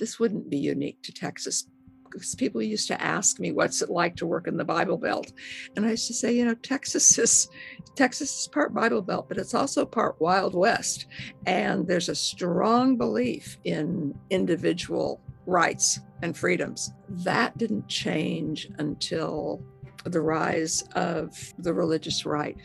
[0.00, 1.68] this wouldn't be unique to Texas
[2.10, 5.32] because people used to ask me what's it like to work in the bible belt?
[5.76, 7.48] And i used to say you know texas is
[7.94, 11.06] texas is part bible belt but it's also part wild west.
[11.46, 16.92] And there's a strong belief in individual rights and freedoms.
[17.08, 19.62] That didn't change until
[20.04, 22.58] the rise of the religious right.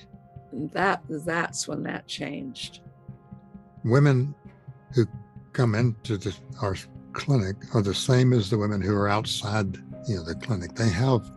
[0.52, 2.82] And that that's when that changed.
[3.84, 4.34] Women
[4.94, 5.06] who
[5.54, 6.76] come into the, our
[7.16, 10.76] clinic are the same as the women who are outside you know the clinic.
[10.76, 11.32] They have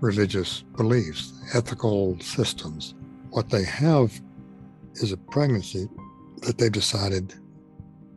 [0.00, 2.94] religious beliefs ethical systems.
[3.30, 4.18] What they have
[4.94, 5.88] is a pregnancy
[6.42, 7.34] that they've decided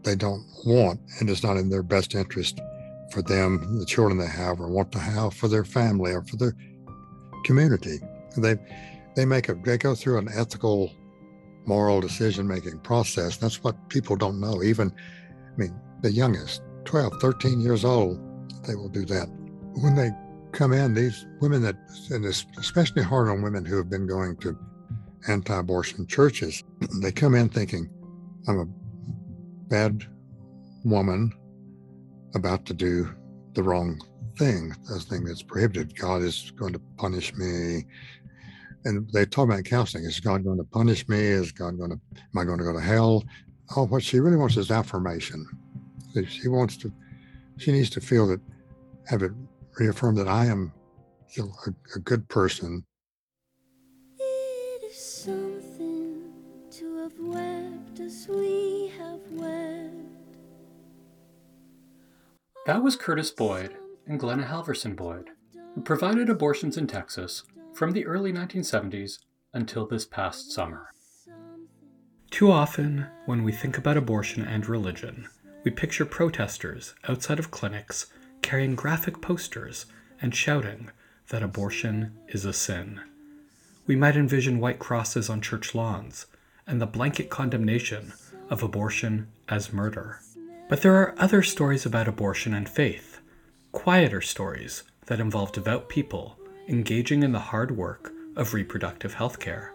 [0.04, 2.62] they don't want and it's not in their best interest
[3.12, 6.38] for them the children they have or want to have for their family or for
[6.38, 6.55] their
[7.44, 7.99] community.
[8.38, 8.55] They
[9.16, 10.91] they make a they go through an ethical
[11.66, 13.38] moral decision making process.
[13.38, 14.63] That's what people don't know.
[14.63, 14.94] Even
[15.35, 18.20] i mean the youngest 12, 13 years old,
[18.68, 19.28] they will do that.
[19.82, 20.12] When they
[20.52, 21.76] come in, these women that,
[22.10, 24.58] and it's especially hard on women who have been going to
[25.27, 26.63] anti abortion churches,
[27.02, 27.90] they come in thinking,
[28.48, 28.66] I'm a
[29.70, 30.05] bad
[30.84, 31.32] woman
[32.36, 33.10] about to do
[33.54, 33.99] the wrong
[34.38, 35.98] thing, the thing that's prohibited.
[35.98, 37.86] God is going to punish me.
[38.86, 40.05] And they talk about counseling.
[40.05, 41.20] Is God going to punish me?
[41.20, 43.24] Is God going to, am I going to go to hell?
[43.76, 45.46] Oh, what she really wants is affirmation
[46.27, 46.91] she wants to,
[47.57, 48.41] she needs to feel that,
[49.07, 49.32] have it
[49.79, 50.71] reaffirmed that I am
[51.35, 52.85] you know, a, a good person.
[54.18, 56.32] It is something
[56.71, 59.96] to have wept as we have wept.
[62.65, 63.76] That was Curtis Boyd
[64.07, 65.30] and Glenna Halvorson Boyd,
[65.75, 67.44] who provided abortions in Texas
[67.74, 69.19] from the early 1970s
[69.53, 70.90] until this past summer.
[72.30, 75.28] Too often, when we think about abortion and religion,
[75.63, 78.07] we picture protesters outside of clinics
[78.41, 79.85] carrying graphic posters
[80.22, 80.90] and shouting
[81.29, 83.00] that abortion is a sin.
[83.85, 86.25] We might envision white crosses on church lawns
[86.68, 88.14] and the blanket condemnation
[88.50, 90.20] of abortion as murder.
[90.70, 93.20] But there are other stories about abortion and faith,
[93.72, 96.38] quieter stories that involve devout people
[96.68, 99.74] engaging in the hard work of reproductive health care.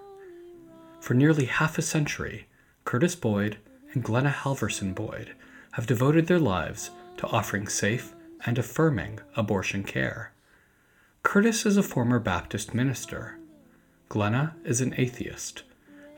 [1.01, 2.47] For nearly half a century,
[2.85, 3.59] Curtis Boyd
[3.93, 5.35] and Glenna Halvorson Boyd
[5.75, 8.15] have devoted their lives to offering safe
[8.47, 10.33] and affirming abortion care.
[11.25, 13.39] Curtis is a former Baptist minister.
[14.09, 15.65] Glenna is an atheist.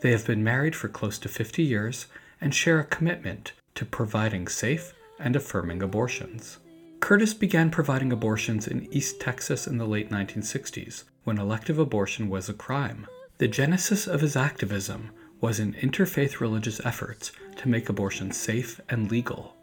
[0.01, 2.07] They have been married for close to 50 years
[2.39, 6.59] and share a commitment to providing safe and affirming abortions.
[7.01, 12.51] Curtis began providing abortions in East Texas in the late 1960s when elective abortion was
[12.51, 13.07] a crime.
[13.39, 19.11] The genesis of his activism was in interfaith religious efforts to make abortion safe and
[19.11, 19.57] legal.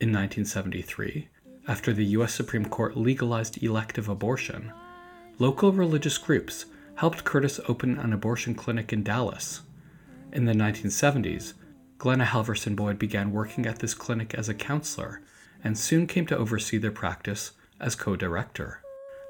[0.00, 1.28] In 1973,
[1.68, 2.34] after the U.S.
[2.34, 4.72] Supreme Court legalized elective abortion,
[5.38, 6.66] local religious groups
[6.96, 9.62] helped Curtis open an abortion clinic in Dallas.
[10.32, 11.54] In the 1970s,
[11.98, 15.22] Glenna Halvorson Boyd began working at this clinic as a counselor
[15.64, 18.80] and soon came to oversee their practice as co director.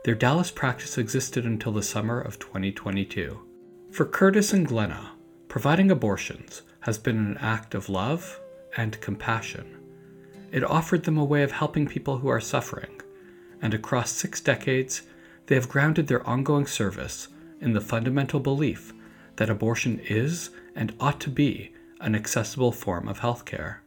[0.05, 3.41] Their Dallas practice existed until the summer of 2022.
[3.93, 5.17] For Curtis and Glenna,
[5.57, 8.41] Providing abortions has been an act of love
[8.77, 9.67] and compassion.
[10.53, 13.01] It offered them a way of helping people who are suffering,
[13.61, 15.03] and across six decades,
[15.47, 17.27] they have grounded their ongoing service
[17.61, 18.93] in the fundamental belief
[19.35, 23.79] that abortion is and ought to be an accessible form of healthcare.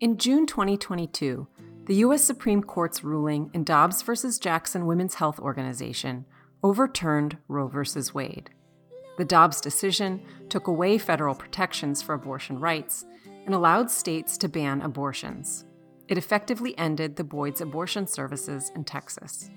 [0.00, 1.46] In June 2022,
[1.84, 2.24] the U.S.
[2.24, 4.14] Supreme Court's ruling in Dobbs v.
[4.40, 6.24] Jackson Women's Health Organization
[6.62, 7.80] overturned Roe v.
[8.14, 8.48] Wade.
[9.18, 13.04] The Dobbs decision took away federal protections for abortion rights
[13.46, 15.64] and allowed states to ban abortions.
[16.06, 19.50] It effectively ended the Boyd's abortion services in Texas.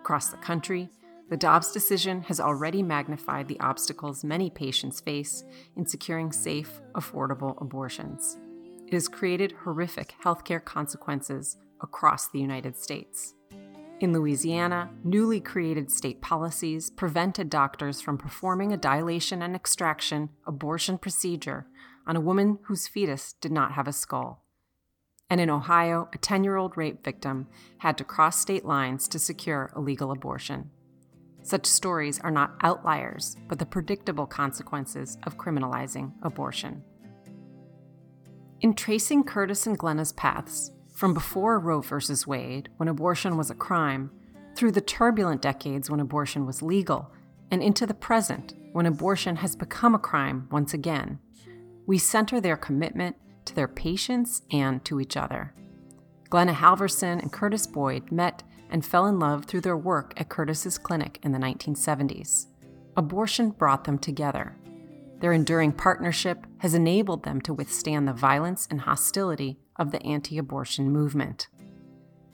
[0.00, 0.88] Across the country,
[1.30, 5.42] the Dobbs decision has already magnified the obstacles many patients face
[5.76, 8.38] in securing safe, affordable abortions.
[8.86, 13.34] It has created horrific healthcare consequences across the United States.
[14.02, 20.98] In Louisiana, newly created state policies prevented doctors from performing a dilation and extraction abortion
[20.98, 21.68] procedure
[22.04, 24.44] on a woman whose fetus did not have a skull.
[25.30, 27.46] And in Ohio, a 10 year old rape victim
[27.78, 30.72] had to cross state lines to secure a legal abortion.
[31.44, 36.82] Such stories are not outliers, but the predictable consequences of criminalizing abortion.
[38.62, 41.96] In tracing Curtis and Glenna's paths, from before Roe v.
[42.26, 44.10] Wade, when abortion was a crime,
[44.54, 47.10] through the turbulent decades when abortion was legal,
[47.50, 51.18] and into the present, when abortion has become a crime once again,
[51.86, 55.54] we center their commitment to their patients and to each other.
[56.30, 60.78] Glenna Halvorson and Curtis Boyd met and fell in love through their work at Curtis's
[60.78, 62.46] clinic in the 1970s.
[62.96, 64.56] Abortion brought them together.
[65.20, 70.38] Their enduring partnership has enabled them to withstand the violence and hostility of the anti
[70.38, 71.48] abortion movement.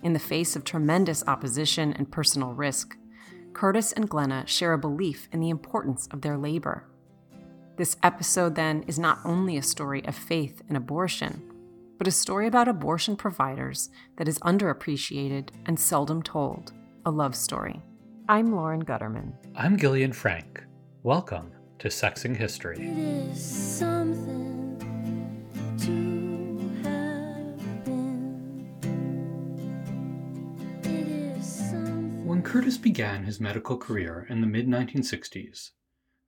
[0.02, 2.96] In the face of tremendous opposition and personal risk,
[3.52, 6.86] Curtis and Glenna share a belief in the importance of their labor.
[7.76, 11.42] This episode, then, is not only a story of faith in abortion,
[11.96, 16.72] but a story about abortion providers that is underappreciated and seldom told
[17.04, 17.82] a love story.
[18.28, 19.32] I'm Lauren Gutterman.
[19.56, 20.62] I'm Gillian Frank.
[21.02, 22.76] Welcome to Sexing History.
[32.28, 35.70] When Curtis began his medical career in the mid 1960s,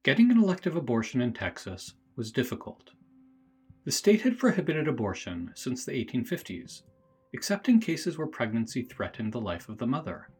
[0.02, 2.92] getting an elective abortion in Texas was difficult.
[3.84, 6.84] The state had prohibited abortion since the 1850s,
[7.34, 10.30] except in cases where pregnancy threatened the life of the mother.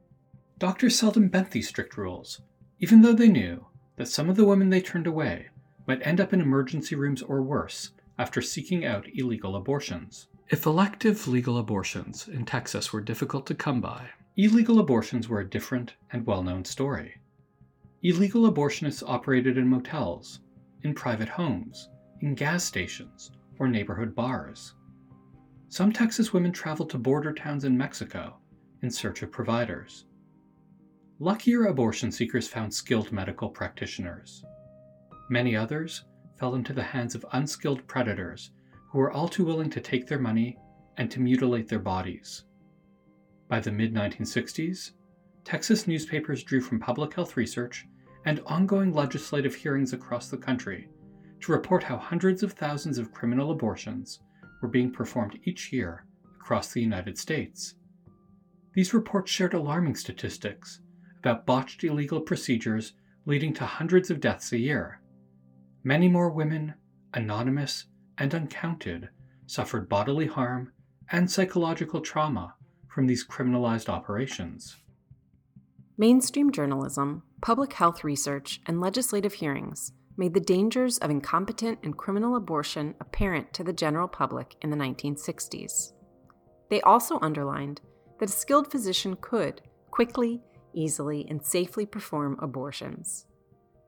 [0.56, 2.40] Doctors seldom bent these strict rules,
[2.78, 3.66] even though they knew
[3.96, 5.48] that some of the women they turned away
[5.86, 10.26] might end up in emergency rooms or worse after seeking out illegal abortions.
[10.48, 14.08] If elective legal abortions in Texas were difficult to come by,
[14.42, 17.14] illegal abortions were a different and well known story.
[18.02, 20.40] Illegal abortionists operated in motels,
[20.82, 21.90] in private homes,
[22.22, 24.74] in gas stations, or neighborhood bars.
[25.68, 28.38] Some Texas women traveled to border towns in Mexico
[28.80, 30.06] in search of providers.
[31.18, 34.42] Luckier abortion seekers found skilled medical practitioners.
[35.28, 36.06] Many others
[36.38, 38.52] fell into the hands of unskilled predators
[38.88, 40.56] who were all too willing to take their money
[40.96, 42.44] and to mutilate their bodies.
[43.50, 44.92] By the mid 1960s,
[45.44, 47.84] Texas newspapers drew from public health research
[48.24, 50.88] and ongoing legislative hearings across the country
[51.40, 54.20] to report how hundreds of thousands of criminal abortions
[54.62, 56.06] were being performed each year
[56.40, 57.74] across the United States.
[58.74, 60.80] These reports shared alarming statistics
[61.18, 62.92] about botched illegal procedures
[63.26, 65.00] leading to hundreds of deaths a year.
[65.82, 66.74] Many more women,
[67.14, 67.86] anonymous
[68.16, 69.08] and uncounted,
[69.46, 70.70] suffered bodily harm
[71.10, 72.54] and psychological trauma
[72.90, 74.76] from these criminalized operations.
[75.96, 82.36] Mainstream journalism, public health research, and legislative hearings made the dangers of incompetent and criminal
[82.36, 85.92] abortion apparent to the general public in the 1960s.
[86.68, 87.80] They also underlined
[88.18, 90.42] that a skilled physician could quickly,
[90.74, 93.26] easily, and safely perform abortions.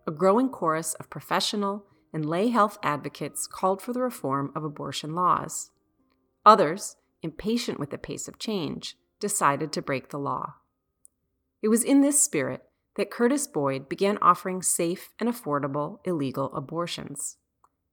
[0.07, 5.15] A growing chorus of professional and lay health advocates called for the reform of abortion
[5.15, 5.71] laws.
[6.45, 10.55] Others, impatient with the pace of change, decided to break the law.
[11.63, 12.65] It was in this spirit
[12.97, 17.37] that Curtis Boyd began offering safe and affordable illegal abortions.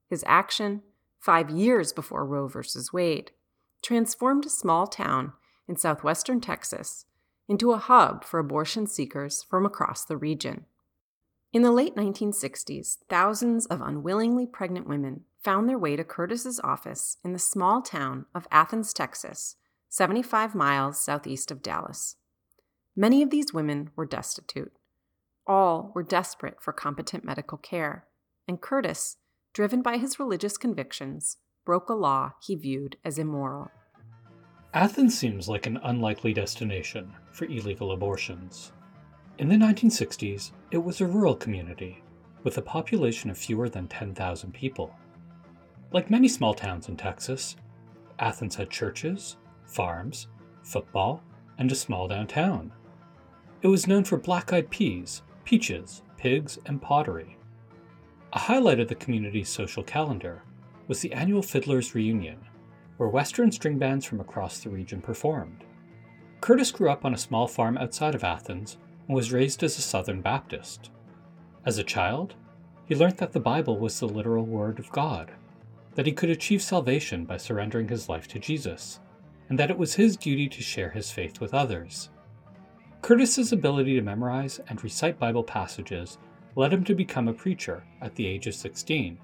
[0.10, 0.81] His action,
[1.20, 2.60] five years before Roe v.
[2.92, 3.31] Wade,
[3.81, 5.34] transformed a small town
[5.68, 7.06] in southwestern Texas
[7.48, 10.66] into a hub for abortion seekers from across the region.
[11.54, 17.18] In the late 1960s, thousands of unwillingly pregnant women found their way to Curtis's office
[17.24, 19.56] in the small town of Athens, Texas,
[19.89, 22.15] 75 miles southeast of Dallas.
[22.95, 24.74] Many of these women were destitute.
[25.47, 28.06] All were desperate for competent medical care,
[28.47, 29.18] and Curtis,
[29.53, 33.71] driven by his religious convictions, broke a law he viewed as immoral.
[34.74, 38.71] Athens seems like an unlikely destination for illegal abortions.
[39.40, 42.04] In the 1960s, it was a rural community
[42.44, 44.94] with a population of fewer than 10,000 people.
[45.92, 47.56] Like many small towns in Texas,
[48.19, 50.28] Athens had churches, farms,
[50.62, 51.24] football,
[51.58, 52.72] and a small downtown.
[53.64, 57.38] It was known for black eyed peas, peaches, pigs, and pottery.
[58.34, 60.44] A highlight of the community's social calendar
[60.88, 62.38] was the annual Fiddler's Reunion,
[62.98, 65.64] where Western string bands from across the region performed.
[66.40, 68.78] Curtis grew up on a small farm outside of Athens
[69.08, 70.92] and was raised as a Southern Baptist.
[71.66, 72.36] As a child,
[72.86, 75.31] he learned that the Bible was the literal Word of God,
[75.96, 79.00] that he could achieve salvation by surrendering his life to Jesus,
[79.50, 82.10] and that it was his duty to share his faith with others.
[83.02, 86.18] Curtis's ability to memorize and recite Bible passages
[86.56, 89.18] led him to become a preacher at the age of 16.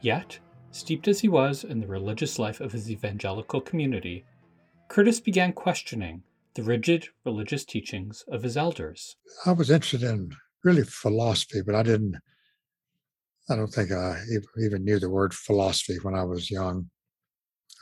[0.00, 0.38] Yet,
[0.70, 4.24] steeped as he was in the religious life of his evangelical community,
[4.88, 6.22] Curtis began questioning
[6.54, 9.16] the rigid religious teachings of his elders.
[9.44, 10.30] I was interested in
[10.64, 12.16] really philosophy, but I didn't,
[13.50, 14.20] I don't think I
[14.62, 16.90] even knew the word philosophy when I was young.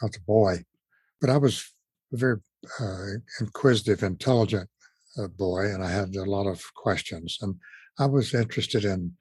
[0.03, 0.65] I was a boy,
[1.21, 1.73] but I was
[2.13, 2.39] a very
[2.81, 4.69] uh, inquisitive, intelligent
[5.19, 7.39] a boy, and I had a lot of questions.
[7.41, 7.57] And
[7.99, 9.13] I was interested in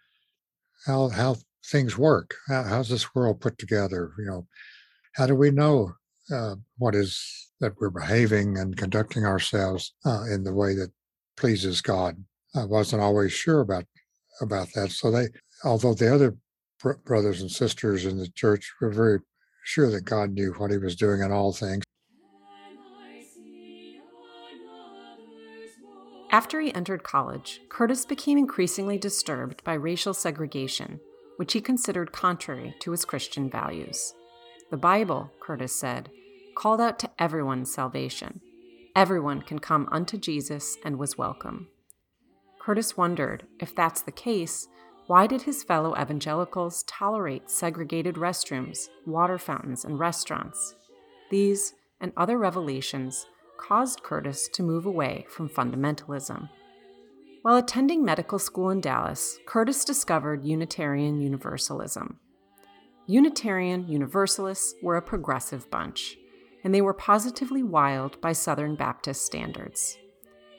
[0.86, 2.36] how how things work.
[2.48, 4.12] How, how's this world put together?
[4.20, 4.48] You know,
[5.14, 5.94] how do we know
[6.32, 10.92] uh, what is that we're behaving and conducting ourselves uh, in the way that
[11.38, 12.24] pleases God.
[12.56, 13.86] I wasn't always sure about
[14.42, 14.92] about that.
[14.92, 15.28] So they,
[15.66, 16.38] although the other
[16.82, 19.20] br- brothers and sisters in the church were very
[19.64, 21.84] sure that God knew what He was doing in all things.
[26.36, 31.00] After he entered college, Curtis became increasingly disturbed by racial segregation,
[31.38, 34.14] which he considered contrary to his Christian values.
[34.70, 36.10] The Bible, Curtis said,
[36.54, 38.42] called out to everyone's salvation.
[38.98, 41.70] Everyone can come unto Jesus and was welcome.
[42.60, 44.68] Curtis wondered if that's the case,
[45.08, 50.76] why did his fellow evangelicals tolerate segregated restrooms, water fountains, and restaurants?
[51.30, 56.50] These and other revelations caused Curtis to move away from fundamentalism.
[57.44, 62.20] While attending medical school in Dallas, Curtis discovered Unitarian Universalism.
[63.06, 66.18] Unitarian Universalists were a progressive bunch,
[66.64, 70.00] and they were positively wild by Southern Baptist standards.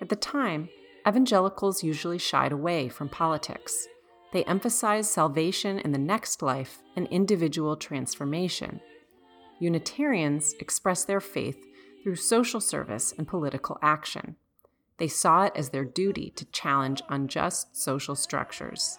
[0.01, 0.69] At the time,
[1.07, 3.89] evangelicals usually shied away from politics.
[4.33, 8.81] They emphasized salvation in the next life and individual transformation.
[9.59, 11.65] Unitarians expressed their faith
[12.03, 14.37] through social service and political action.
[14.99, 18.99] They saw it as their duty to challenge unjust social structures.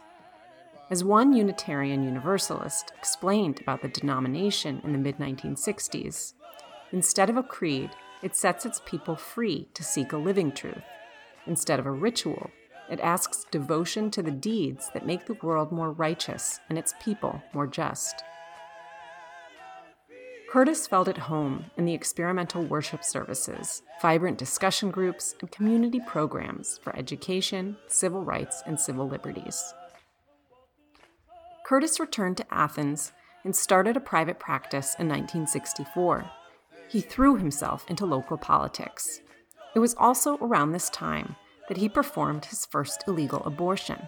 [0.89, 6.33] As one Unitarian Universalist explained about the denomination in the mid 1960s,
[6.91, 7.89] instead of a creed,
[8.21, 10.83] it sets its people free to seek a living truth.
[11.45, 12.51] Instead of a ritual,
[12.89, 17.41] it asks devotion to the deeds that make the world more righteous and its people
[17.53, 18.23] more just.
[20.49, 26.79] Curtis felt at home in the experimental worship services, vibrant discussion groups, and community programs
[26.81, 29.73] for education, civil rights, and civil liberties.
[31.65, 33.11] Curtis returned to Athens
[33.43, 36.31] and started a private practice in 1964.
[36.87, 39.19] He threw himself into local politics.
[39.75, 41.35] It was also around this time
[41.67, 44.07] that he performed his first illegal abortion.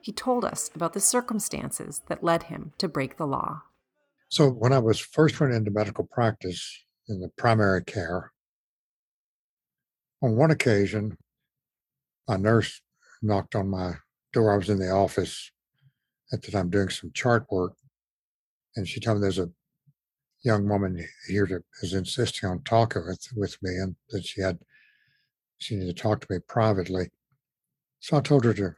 [0.00, 3.62] He told us about the circumstances that led him to break the law.
[4.28, 8.32] So when I was first went into medical practice in the primary care,
[10.22, 11.18] on one occasion,
[12.28, 12.80] a nurse
[13.22, 13.94] knocked on my
[14.32, 14.52] door.
[14.52, 15.50] I was in the office
[16.32, 17.74] at the time doing some chart work,
[18.76, 19.50] and she told me there's a
[20.42, 24.58] young woman here that is insisting on talking with, with me, and that she had
[25.64, 27.10] she needed to talk to me privately.
[28.00, 28.74] So I told her to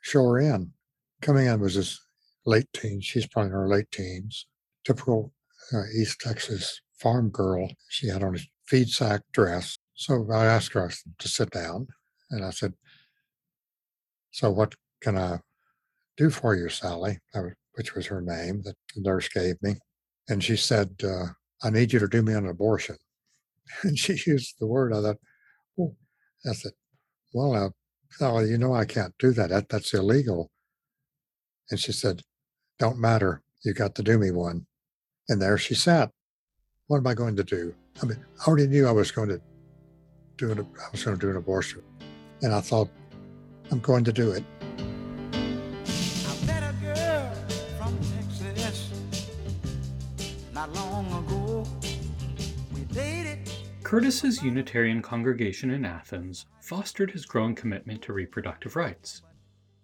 [0.00, 0.72] show her in.
[1.20, 2.00] Coming in was this
[2.46, 3.04] late teens.
[3.04, 4.46] She's probably in her late teens.
[4.84, 5.32] Typical
[5.72, 7.68] uh, East Texas farm girl.
[7.88, 9.78] She had on a feed sack dress.
[9.94, 11.86] So I asked her to sit down,
[12.30, 12.72] and I said,
[14.30, 15.40] "So what can I
[16.16, 17.18] do for you, Sally,
[17.74, 19.76] which was her name that the nurse gave me.
[20.28, 21.26] And she said, uh,
[21.62, 22.96] I need you to do me an abortion.
[23.82, 24.92] And she used the word.
[24.92, 25.18] I thought,
[25.78, 25.94] oh,
[26.46, 26.72] I said,
[27.32, 27.72] well,
[28.20, 29.50] uh, you know I can't do that.
[29.50, 29.68] that.
[29.68, 30.50] That's illegal.
[31.70, 32.22] And she said,
[32.78, 33.42] don't matter.
[33.64, 34.66] You got to do me one.
[35.28, 36.10] And there she sat.
[36.88, 37.74] What am I going to do?
[38.02, 39.40] I mean, I already knew I was going to
[40.36, 40.58] do it.
[40.58, 41.82] I was going to do an abortion.
[42.42, 42.88] And I thought,
[43.70, 44.44] I'm going to do it.
[53.92, 59.20] Curtis's Unitarian congregation in Athens fostered his growing commitment to reproductive rights.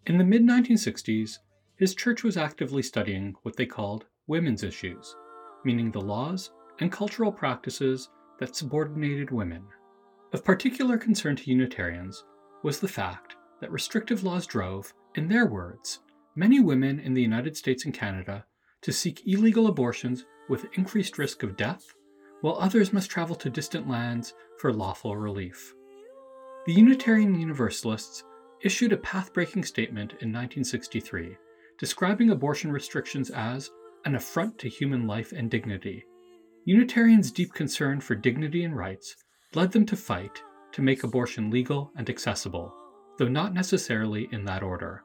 [0.07, 1.37] In the mid 1960s,
[1.77, 5.15] his church was actively studying what they called women's issues,
[5.63, 9.63] meaning the laws and cultural practices that subordinated women.
[10.33, 12.25] Of particular concern to Unitarians
[12.63, 15.99] was the fact that restrictive laws drove, in their words,
[16.35, 18.47] many women in the United States and Canada
[18.81, 21.93] to seek illegal abortions with increased risk of death
[22.41, 25.75] while others must travel to distant lands for lawful relief.
[26.67, 28.25] The Unitarian Universalists
[28.63, 31.37] issued a path breaking statement in 1963
[31.79, 33.71] describing abortion restrictions as
[34.05, 36.05] an affront to human life and dignity.
[36.65, 39.17] Unitarians' deep concern for dignity and rights
[39.55, 40.43] led them to fight
[40.73, 42.75] to make abortion legal and accessible,
[43.17, 45.03] though not necessarily in that order.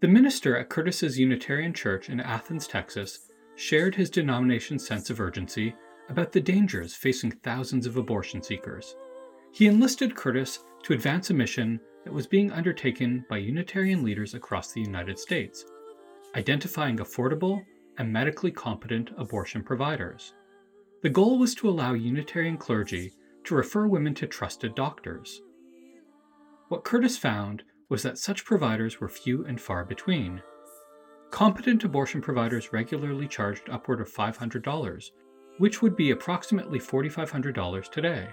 [0.00, 5.74] The minister at Curtis's Unitarian Church in Athens, Texas, shared his denomination's sense of urgency
[6.08, 8.96] about the dangers facing thousands of abortion seekers.
[9.52, 14.72] He enlisted Curtis to advance a mission that was being undertaken by Unitarian leaders across
[14.72, 15.64] the United States,
[16.34, 17.64] identifying affordable
[17.98, 20.34] and medically competent abortion providers.
[21.02, 23.12] The goal was to allow Unitarian clergy
[23.44, 25.40] to refer women to trusted doctors.
[26.68, 30.42] What Curtis found was that such providers were few and far between.
[31.30, 35.10] Competent abortion providers regularly charged upward of $500
[35.58, 38.28] which would be approximately $4,500 today.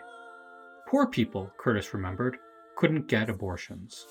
[0.87, 2.37] Poor people, Curtis remembered,
[2.75, 4.05] couldn't get abortions.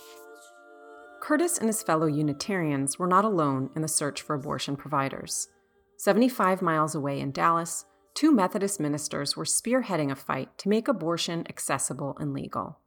[1.21, 5.49] Curtis and his fellow Unitarians were not alone in the search for abortion providers.
[5.97, 11.47] 75 miles away in Dallas, two Methodist ministers were spearheading a fight to make abortion
[11.49, 12.81] accessible and legal.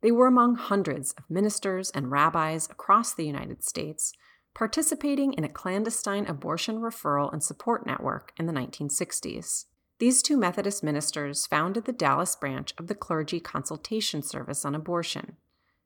[0.00, 4.12] They were among hundreds of ministers and rabbis across the United States
[4.56, 9.66] participating in a clandestine abortion referral and support network in the 1960s.
[9.98, 15.36] These two Methodist ministers founded the Dallas branch of the Clergy Consultation Service on Abortion,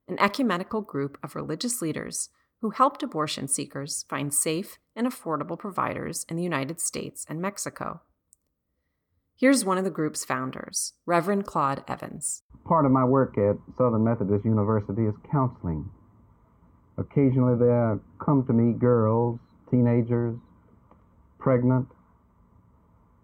[0.07, 2.29] an ecumenical group of religious leaders
[2.61, 8.03] who helped abortion seekers find safe and affordable providers in the United States and Mexico.
[9.35, 12.43] Here's one of the group's founders, Reverend Claude Evans.
[12.65, 15.91] Part of my work at Southern Methodist University is counseling.
[17.01, 19.41] Occasionally, there uh, come to me girls,
[19.71, 20.37] teenagers,
[21.39, 21.89] pregnant,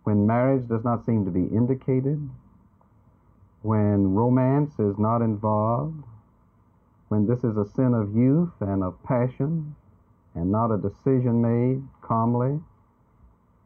[0.04, 2.30] when marriage does not seem to be indicated,
[3.60, 6.02] when romance is not involved,
[7.08, 9.76] when this is a sin of youth and of passion
[10.34, 12.58] and not a decision made calmly.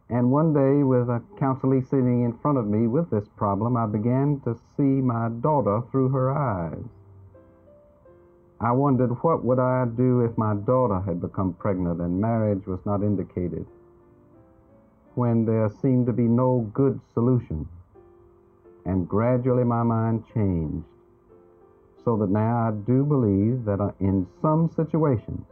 [0.08, 3.86] And one day, with a counselee sitting in front of me with this problem, I
[3.86, 6.99] began to see my daughter through her eyes.
[8.62, 12.80] I wondered what would I do if my daughter had become pregnant and marriage was
[12.84, 13.66] not indicated
[15.14, 17.66] when there seemed to be no good solution.
[18.84, 20.84] And gradually my mind changed,
[22.04, 25.46] so that now I do believe that uh, in some situations,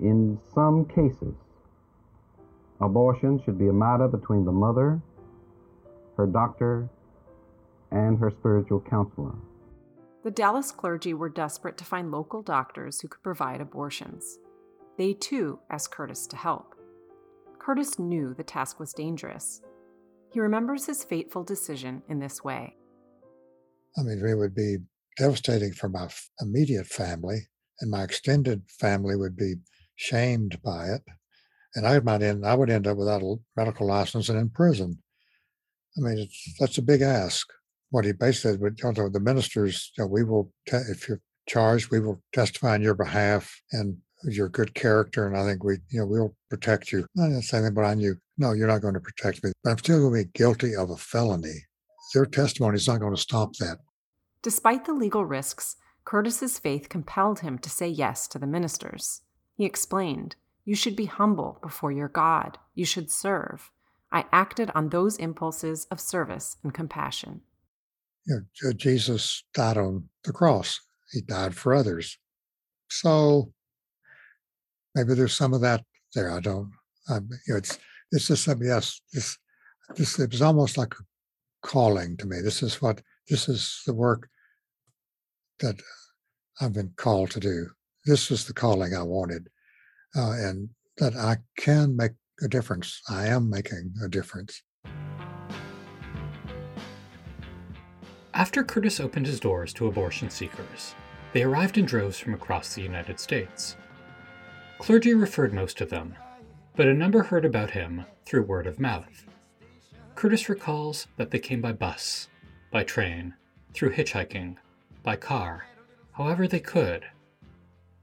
[0.00, 1.34] in some cases,
[2.80, 5.00] abortion should be a matter between the mother,
[6.16, 6.88] her doctor,
[7.90, 9.34] and her spiritual counselor.
[10.24, 14.38] The Dallas clergy were desperate to find local doctors who could provide abortions.
[14.96, 16.74] They too asked Curtis to help.
[17.58, 19.60] Curtis knew the task was dangerous.
[20.32, 22.74] He remembers his fateful decision in this way.
[23.98, 24.78] I mean, it would be
[25.18, 26.08] devastating for my
[26.40, 27.48] immediate family,
[27.80, 29.56] and my extended family would be
[29.96, 31.02] shamed by it.
[31.74, 35.02] And I might end, I would end up without a medical license and in prison.
[35.98, 37.46] I mean, that's a big ask.
[37.94, 41.20] What he basically said, you know, the ministers, you know, we will, te- if you're
[41.46, 45.74] charged, we will testify on your behalf and your good character, and I think we,
[45.90, 47.06] you know, we'll protect you.
[47.14, 49.52] Not saying that, but I knew, no, you're not going to protect me.
[49.62, 51.54] But I'm still going to be guilty of a felony.
[52.12, 53.78] Their testimony is not going to stop that.
[54.42, 59.20] Despite the legal risks, Curtis's faith compelled him to say yes to the ministers.
[59.54, 62.58] He explained, You should be humble before your God.
[62.74, 63.70] You should serve.
[64.10, 67.42] I acted on those impulses of service and compassion.
[68.26, 70.80] You know, Jesus died on the cross.
[71.12, 72.18] He died for others.
[72.88, 73.52] So
[74.94, 75.84] maybe there's some of that
[76.14, 76.30] there.
[76.30, 76.70] I don't.
[77.08, 77.78] You know, it's
[78.12, 79.00] it's just um, yes.
[79.12, 79.36] This
[79.96, 82.40] this it was almost like a calling to me.
[82.40, 84.28] This is what this is the work
[85.60, 85.76] that
[86.60, 87.66] I've been called to do.
[88.06, 89.48] This was the calling I wanted,
[90.16, 93.00] uh, and that I can make a difference.
[93.08, 94.62] I am making a difference.
[98.34, 100.96] After Curtis opened his doors to abortion seekers,
[101.32, 103.76] they arrived in droves from across the United States.
[104.78, 106.16] Clergy referred most of them,
[106.74, 109.24] but a number heard about him through word of mouth.
[110.16, 112.26] Curtis recalls that they came by bus,
[112.72, 113.34] by train,
[113.72, 114.56] through hitchhiking,
[115.04, 115.66] by car,
[116.14, 117.04] however they could.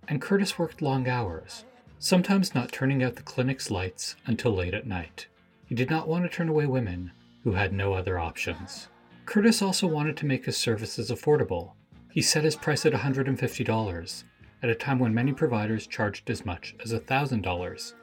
[0.07, 1.65] And Curtis worked long hours,
[1.99, 5.27] sometimes not turning out the clinic's lights until late at night.
[5.65, 7.11] He did not want to turn away women
[7.43, 8.87] who had no other options.
[9.31, 11.71] Curtis also wanted to make his services affordable.
[12.11, 14.23] He set his price at $150
[14.61, 17.93] at a time when many providers charged as much as $1,000.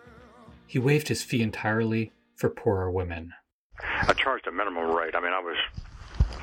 [0.67, 3.35] He waived his fee entirely for poorer women.
[3.79, 5.15] I charged a minimum rate.
[5.15, 5.59] I mean, I was,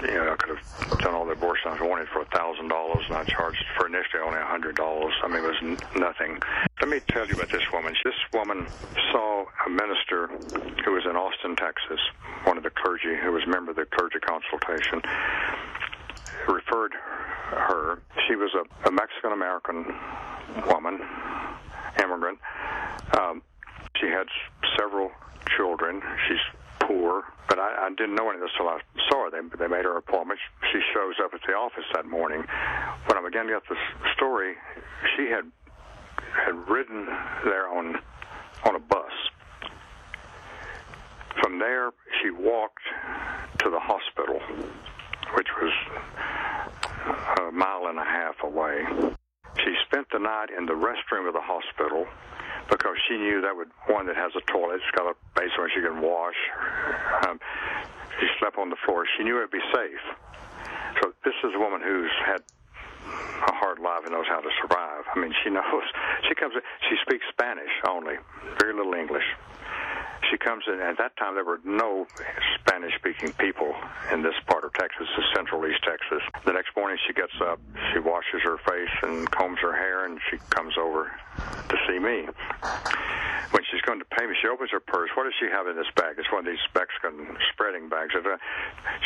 [0.02, 0.66] you know, I could have
[1.00, 4.40] done all the abortions I wanted for a $1,000, and I charged for initially only
[4.40, 4.76] a $100.
[4.76, 6.40] I mean, it was n- nothing.
[6.82, 7.96] Let me tell you about this woman.
[8.04, 8.68] This woman
[9.12, 10.28] saw a minister
[10.84, 12.00] who was in Austin, Texas,
[12.44, 15.02] one of the clergy, who was a member of the clergy consultation,
[16.48, 18.02] referred her.
[18.28, 19.86] She was a, a Mexican American
[20.68, 21.00] woman,
[22.02, 22.40] immigrant.
[23.18, 23.42] Um,
[24.00, 24.28] she had
[24.78, 25.10] several
[25.58, 26.02] children.
[26.28, 26.44] She's
[26.88, 29.32] poor, but I, I didn't know any of this until I saw her.
[29.32, 30.40] They, they made her appointment.
[30.72, 32.44] She shows up at the office that morning.
[33.08, 33.78] When I began to get the
[34.16, 34.56] story,
[35.16, 35.46] she had
[36.46, 37.06] had ridden
[37.46, 37.96] there on
[38.66, 39.12] on a bus.
[41.42, 42.84] From there, she walked
[43.60, 44.40] to the hospital,
[45.36, 45.72] which was
[47.40, 48.84] a mile and a half away.
[49.64, 52.06] She spent the night in the restroom of the hospital
[52.70, 55.70] because she knew that would one that has a toilet, it's got a basin where
[55.70, 56.38] she can wash.
[57.28, 57.40] Um,
[58.20, 59.06] she slept on the floor.
[59.18, 60.04] She knew it'd be safe.
[61.02, 62.42] So this is a woman who's had
[63.48, 65.04] a hard life and knows how to survive.
[65.14, 65.86] I mean, she knows.
[66.28, 66.54] She comes.
[66.90, 68.16] She speaks Spanish only,
[68.60, 69.26] very little English
[70.32, 70.80] she comes in.
[70.80, 72.08] At that time, there were no
[72.60, 73.74] Spanish-speaking people
[74.12, 76.22] in this part of Texas, the Central East Texas.
[76.46, 77.60] The next morning, she gets up,
[77.94, 81.12] she washes her face and combs her hair, and she comes over
[81.70, 82.28] to see me.
[83.52, 85.10] When she's going to pay me, she opens her purse.
[85.16, 86.16] What does she have in this bag?
[86.18, 88.14] It's one of these Mexican spreading bags.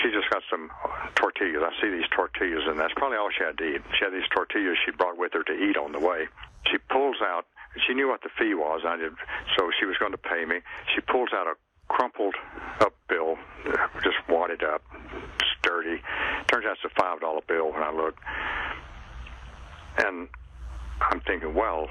[0.01, 0.71] She just got some
[1.15, 1.61] tortillas.
[1.61, 3.81] I see these tortillas, and that's probably all she had to eat.
[3.99, 6.27] She had these tortillas she brought with her to eat on the way.
[6.71, 7.45] She pulls out
[7.87, 8.81] she knew what the fee was.
[8.85, 8.97] I
[9.57, 10.59] so she was going to pay me.
[10.93, 11.53] She pulls out a
[11.87, 12.35] crumpled
[12.79, 13.37] up bill,
[13.67, 14.81] uh, just wadded up,
[15.59, 16.01] sturdy.
[16.47, 18.15] Turns out it's a five dollar bill when I look,
[19.97, 20.27] and
[21.01, 21.87] I'm thinking, well.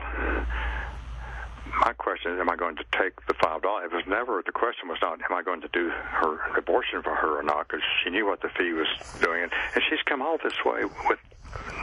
[1.85, 3.91] My question is, am I going to take the five dollars?
[3.93, 4.43] It was never.
[4.45, 7.69] The question was not, am I going to do her abortion for her or not?
[7.69, 8.89] Because she knew what the fee was
[9.21, 11.19] doing, and she's come all this way with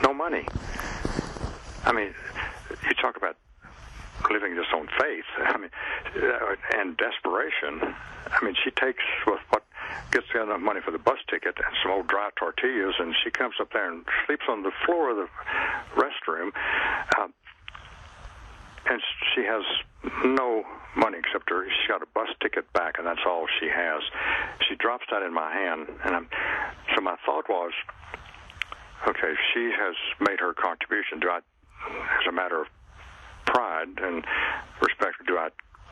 [0.03, 0.43] no money.
[1.85, 2.15] I mean,
[2.87, 3.37] you talk about
[4.29, 5.25] living just on faith.
[5.37, 5.71] I mean,
[6.15, 7.95] uh, and desperation.
[8.31, 9.63] I mean, she takes what
[10.11, 13.55] gets enough money for the bus ticket and some old dry tortillas, and she comes
[13.59, 15.27] up there and sleeps on the floor of the
[15.95, 16.51] restroom.
[17.17, 17.27] Uh,
[18.87, 19.01] and
[19.33, 19.63] she has
[20.23, 20.63] no
[20.95, 21.65] money except her.
[21.65, 24.01] She's got a bus ticket back, and that's all she has.
[24.67, 26.29] She drops that in my hand, and I'm,
[26.95, 27.71] so my thought was,
[29.07, 31.19] okay, she has made her contribution.
[31.19, 32.67] Do I, as a matter of
[33.45, 34.25] pride and
[34.81, 35.25] respect.
[35.27, 35.49] Do I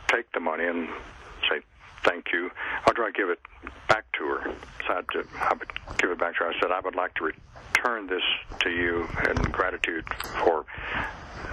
[0.07, 0.87] take the money and
[1.49, 1.61] say
[2.03, 2.51] thank you,
[2.87, 3.39] or do I give it
[3.87, 4.55] back to her?
[4.87, 5.05] So I'd,
[5.39, 6.49] I would give it back to her.
[6.49, 8.23] I said I would like to return this
[8.61, 10.05] to you in gratitude
[10.43, 10.65] for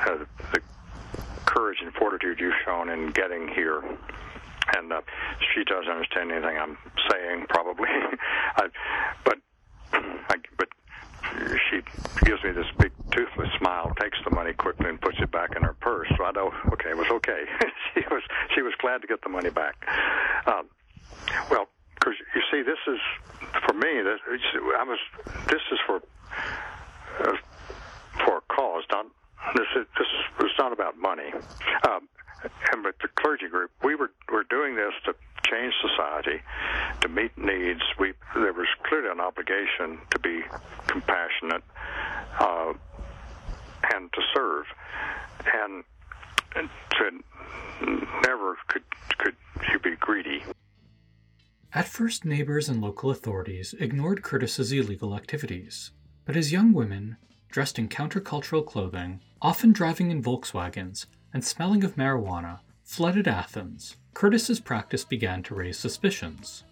[0.06, 0.60] uh, the
[1.46, 3.82] courage and fortitude you've shown in getting here
[4.76, 5.00] and uh,
[5.52, 6.76] she doesn't understand anything I'm
[7.10, 7.88] saying, probably.
[8.56, 8.68] I,
[9.24, 9.38] but
[9.92, 10.68] I, but
[11.70, 11.80] she
[12.24, 15.62] gives me this big toothless smile, takes the money quickly, and puts it back in
[15.62, 16.08] her purse.
[16.16, 17.44] So I know, okay, it was okay.
[17.94, 18.22] she was
[18.54, 19.76] she was glad to get the money back.
[20.46, 20.68] Um,
[21.50, 23.00] well, because you see, this is
[23.66, 24.02] for me.
[24.02, 24.20] This
[24.78, 24.98] I was.
[25.48, 26.00] This is for
[27.20, 27.36] uh,
[28.24, 28.84] for a cause.
[28.90, 29.06] Not
[29.54, 29.66] this.
[29.76, 31.32] Is, this was not about money.
[31.88, 32.08] Um,
[32.72, 35.14] and with the clergy group, we were were doing this to
[35.48, 36.40] change society,
[37.00, 37.80] to meet needs.
[37.98, 40.42] We there was clearly an obligation to be
[40.86, 41.62] compassionate
[42.38, 42.72] uh,
[43.94, 44.66] and to serve,
[45.62, 45.84] and,
[46.54, 47.10] to
[48.26, 48.82] never could
[49.18, 49.36] could
[49.72, 50.42] you be greedy.
[51.72, 55.92] At first, neighbors and local authorities ignored Curtis's illegal activities,
[56.24, 57.16] but as young women,
[57.48, 64.58] dressed in countercultural clothing, often driving in Volkswagens, and smelling of marijuana, flooded Athens, Curtis's
[64.58, 66.64] practice began to raise suspicions.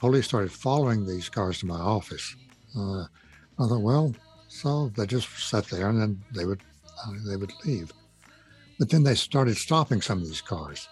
[0.00, 2.34] Police started following these cars to my office.
[2.76, 4.12] Uh, I thought, well,
[4.48, 6.60] so they just sat there and then they would
[7.06, 7.92] uh, they would leave.
[8.80, 10.88] But then they started stopping some of these cars.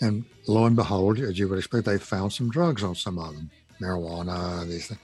[0.00, 3.34] And lo and behold, as you would expect, they found some drugs on some of
[3.34, 3.50] them,
[3.80, 5.00] marijuana, these things.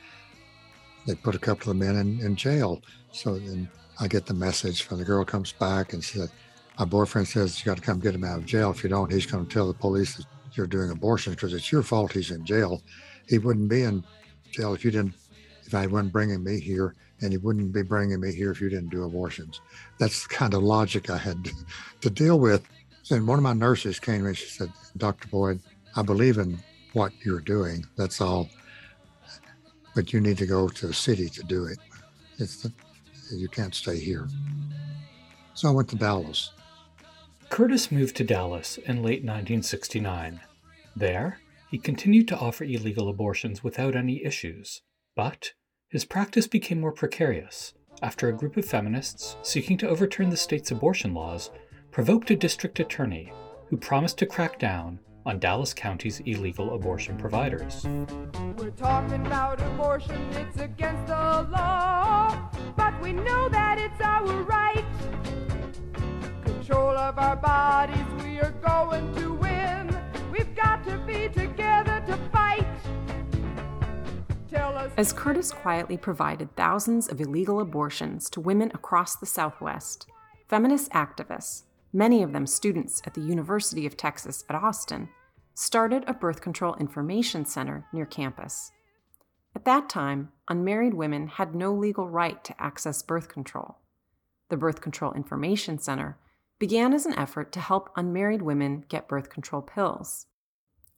[1.08, 2.80] They put a couple of men in, in jail.
[3.10, 6.30] So then I get the message from the girl comes back and she said,
[6.78, 8.70] my boyfriend says you got to come get him out of jail.
[8.70, 11.70] If you don't, he's going to tell the police that you're doing abortions because it's
[11.70, 12.82] your fault he's in jail.
[13.28, 14.04] He wouldn't be in
[14.50, 15.14] jail if you didn't,
[15.64, 18.68] if I wasn't bringing me here, and he wouldn't be bringing me here if you
[18.68, 19.60] didn't do abortions.
[19.98, 21.48] That's the kind of logic I had
[22.00, 22.66] to deal with.
[23.10, 24.34] And one of my nurses came to me.
[24.34, 25.28] She said, Dr.
[25.28, 25.60] Boyd,
[25.96, 26.58] I believe in
[26.92, 27.84] what you're doing.
[27.96, 28.48] That's all.
[29.94, 31.78] But you need to go to the city to do it.
[32.38, 32.72] It's the,
[33.32, 34.28] you can't stay here.
[35.54, 36.50] So I went to Dallas.
[37.54, 40.40] Curtis moved to Dallas in late 1969.
[40.96, 41.38] There,
[41.70, 44.82] he continued to offer illegal abortions without any issues,
[45.14, 45.52] but
[45.88, 50.72] his practice became more precarious after a group of feminists seeking to overturn the state's
[50.72, 51.52] abortion laws
[51.92, 53.32] provoked a district attorney
[53.68, 57.86] who promised to crack down on Dallas County's illegal abortion providers.
[58.58, 64.73] We're talking about abortion, it's against the law, but we know that it's our right
[67.04, 69.94] of our bodies, we are going to win.
[70.32, 72.66] We've got to be together to fight.
[74.96, 80.06] As Curtis quietly provided thousands of illegal abortions to women across the Southwest,
[80.48, 85.10] feminist activists, many of them students at the University of Texas at Austin,
[85.52, 88.72] started a birth control information center near campus.
[89.54, 93.76] At that time, unmarried women had no legal right to access birth control.
[94.48, 96.16] The the Birth Control Information Center,
[96.58, 100.26] began as an effort to help unmarried women get birth control pills.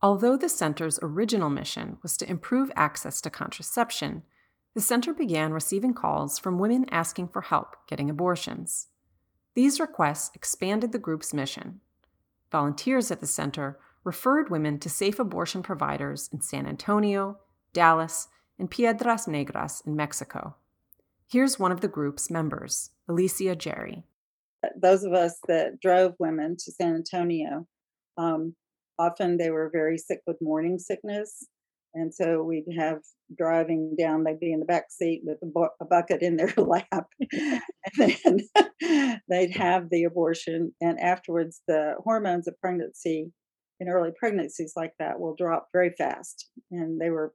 [0.02, 4.22] Although the center's original mission was to improve access to contraception,
[4.74, 8.88] the center began receiving calls from women asking for help getting abortions.
[9.54, 11.80] These requests expanded the group's mission.
[12.52, 17.38] Volunteers at the center referred women to safe abortion providers in San Antonio,
[17.72, 20.56] Dallas, and Piedras Negras in Mexico.
[21.26, 24.04] Here's one of the group's members, Alicia Jerry.
[24.80, 27.66] Those of us that drove women to San Antonio,
[28.16, 28.54] um,
[28.98, 31.46] often they were very sick with morning sickness.
[31.94, 32.98] And so we'd have
[33.36, 36.52] driving down, they'd be in the back seat with a, bu- a bucket in their
[36.56, 37.06] lap.
[37.98, 40.72] and then they'd have the abortion.
[40.80, 43.32] And afterwards, the hormones of pregnancy
[43.80, 46.48] in early pregnancies like that will drop very fast.
[46.70, 47.32] And they were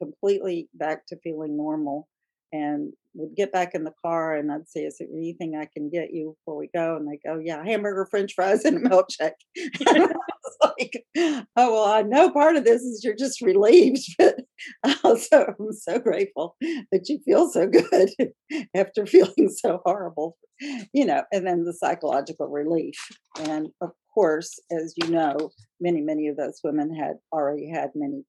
[0.00, 2.08] completely back to feeling normal
[2.54, 5.90] and would get back in the car and I'd say, Is there anything I can
[5.90, 6.96] get you before we go?
[6.96, 9.32] And they go, Yeah, hamburger, french fries, and a milkshake.
[10.62, 14.36] like, oh well, I know part of this is you're just relieved, but
[15.02, 18.10] also I'm so grateful that you feel so good
[18.74, 20.36] after feeling so horrible.
[20.92, 22.94] You know, and then the psychological relief.
[23.40, 28.22] And of course, as you know, many, many of those women had already had many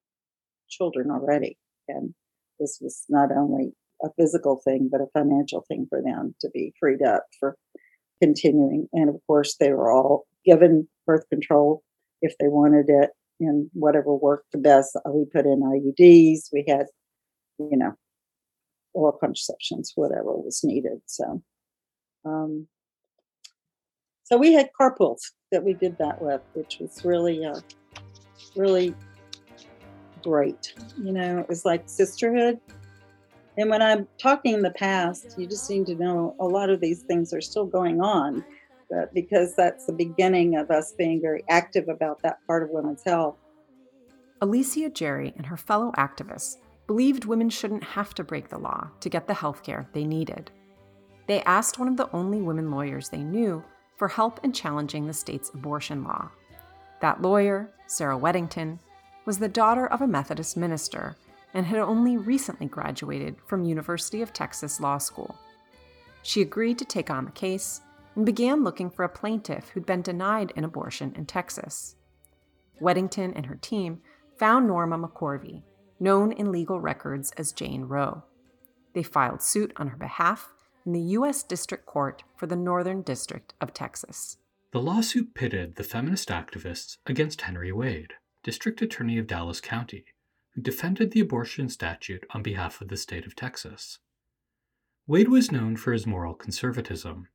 [0.67, 1.59] children already.
[1.87, 2.15] And
[2.59, 3.73] this was not only
[4.17, 7.57] physical thing, but a financial thing for them to be freed up for
[8.21, 8.87] continuing.
[8.93, 11.83] And of course, they were all given birth control
[12.21, 14.95] if they wanted it and whatever worked the best.
[14.95, 16.85] Uh, we put in IUDs, we had,
[17.59, 17.93] you know,
[18.93, 21.01] oral contraceptions, whatever was needed.
[21.05, 21.41] So,
[22.23, 22.67] um,
[24.23, 27.59] so we had carpools that we did that with, which was really, uh,
[28.55, 28.95] really
[30.23, 30.73] great.
[30.97, 32.59] You know, it was like sisterhood.
[33.57, 36.81] And when I'm talking in the past, you just seem to know a lot of
[36.81, 38.43] these things are still going on
[38.89, 43.03] but because that's the beginning of us being very active about that part of women's
[43.03, 43.35] health.
[44.41, 49.09] Alicia Jerry and her fellow activists believed women shouldn't have to break the law to
[49.09, 50.51] get the health care they needed.
[51.27, 53.63] They asked one of the only women lawyers they knew
[53.95, 56.29] for help in challenging the state's abortion law.
[57.01, 58.79] That lawyer, Sarah Weddington,
[59.25, 61.15] was the daughter of a Methodist minister
[61.55, 65.35] and had only recently graduated from University of Texas Law School.
[66.21, 67.81] She agreed to take on the case
[68.15, 71.95] and began looking for a plaintiff who'd been denied an abortion in Texas.
[72.81, 74.01] Weddington and her team
[74.37, 75.63] found Norma McCorvey,
[75.97, 78.23] known in legal records as Jane Roe.
[78.93, 80.53] They filed suit on her behalf
[80.85, 81.41] in the U.S.
[81.41, 84.37] District Court for the Northern District of Texas.
[84.71, 88.13] The lawsuit pitted the feminist activists against Henry Wade,
[88.43, 90.05] District Attorney of Dallas County,
[90.55, 93.99] who defended the abortion statute on behalf of the state of Texas.
[95.05, 97.27] Wade was known for his moral conservatism.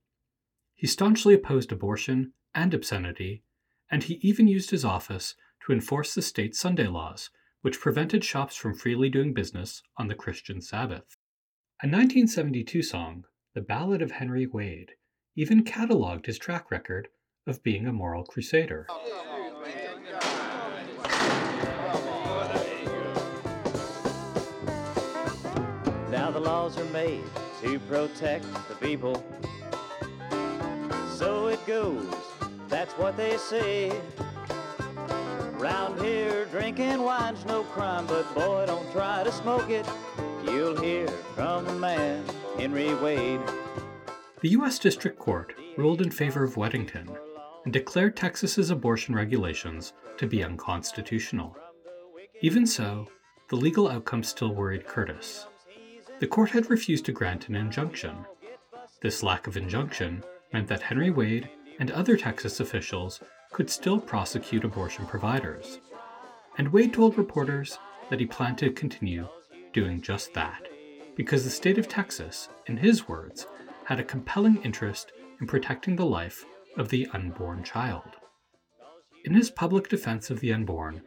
[0.74, 3.44] He staunchly opposed abortion and obscenity,
[3.90, 5.34] and he even used his office
[5.66, 7.28] to enforce the state's Sunday laws,
[7.60, 11.18] which prevented shops from freely doing business on the Christian Sabbath.
[11.82, 14.92] A 1972 song, The Ballad of Henry Wade,
[15.36, 17.08] even cataloged his track record
[17.46, 18.86] of being a moral crusader.
[26.10, 27.22] Now the laws are made
[27.62, 29.24] to protect the people.
[31.14, 32.12] So it goes,
[32.68, 33.92] that's what they say.
[35.52, 39.86] Round here, drinking wine's no crime, but boy, don't try to smoke it.
[40.44, 42.24] You'll hear from the man,
[42.58, 43.40] Henry Wade.
[44.40, 44.80] The U.S.
[44.80, 47.16] District Court ruled in favor of Weddington
[47.64, 51.56] and declared Texas's abortion regulations to be unconstitutional.
[52.40, 53.06] Even so,
[53.48, 55.46] the legal outcome still worried Curtis.
[56.20, 58.26] The court had refused to grant an injunction.
[59.00, 64.62] This lack of injunction meant that Henry Wade and other Texas officials could still prosecute
[64.62, 65.80] abortion providers.
[66.58, 67.78] And Wade told reporters
[68.10, 69.28] that he planned to continue
[69.72, 70.68] doing just that,
[71.16, 73.46] because the state of Texas, in his words,
[73.84, 76.44] had a compelling interest in protecting the life
[76.76, 78.16] of the unborn child.
[79.24, 81.00] In his public defense of the unborn,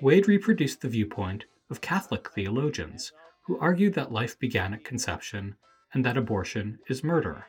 [0.00, 3.12] Wade reproduced the viewpoint of Catholic theologians
[3.46, 5.56] who argued that life began at conception
[5.92, 7.46] and that abortion is murder.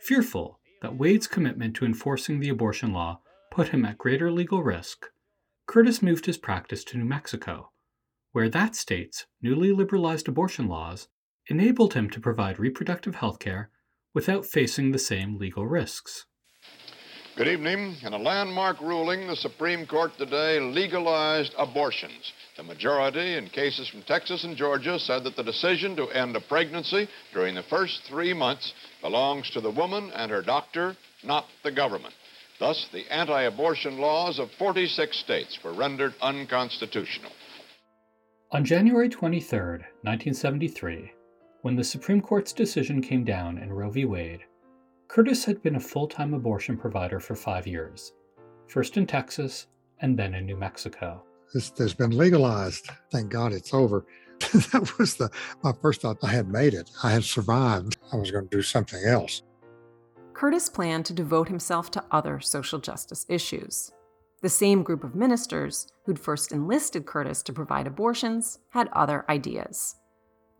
[0.00, 5.06] Fearful that Wade's commitment to enforcing the abortion law put him at greater legal risk,
[5.68, 7.72] Curtis moved his practice to New Mexico,
[8.32, 11.08] where that state's newly liberalized abortion laws
[11.48, 13.70] enabled him to provide reproductive health care
[14.14, 16.24] without facing the same legal risks.
[17.38, 17.94] Good evening.
[18.02, 22.32] In a landmark ruling, the Supreme Court today legalized abortions.
[22.56, 26.40] The majority in cases from Texas and Georgia said that the decision to end a
[26.40, 31.70] pregnancy during the first three months belongs to the woman and her doctor, not the
[31.70, 32.12] government.
[32.58, 37.30] Thus, the anti abortion laws of 46 states were rendered unconstitutional.
[38.50, 41.12] On January 23, 1973,
[41.62, 44.06] when the Supreme Court's decision came down in Roe v.
[44.06, 44.40] Wade,
[45.08, 48.12] Curtis had been a full time abortion provider for five years,
[48.66, 49.66] first in Texas
[50.00, 51.22] and then in New Mexico.
[51.54, 52.90] This has been legalized.
[53.10, 54.04] Thank God it's over.
[54.38, 55.30] that was the
[55.64, 56.18] my first thought.
[56.22, 56.90] I had made it.
[57.02, 57.96] I had survived.
[58.12, 59.42] I was going to do something else.
[60.34, 63.90] Curtis planned to devote himself to other social justice issues.
[64.42, 69.96] The same group of ministers who'd first enlisted Curtis to provide abortions had other ideas.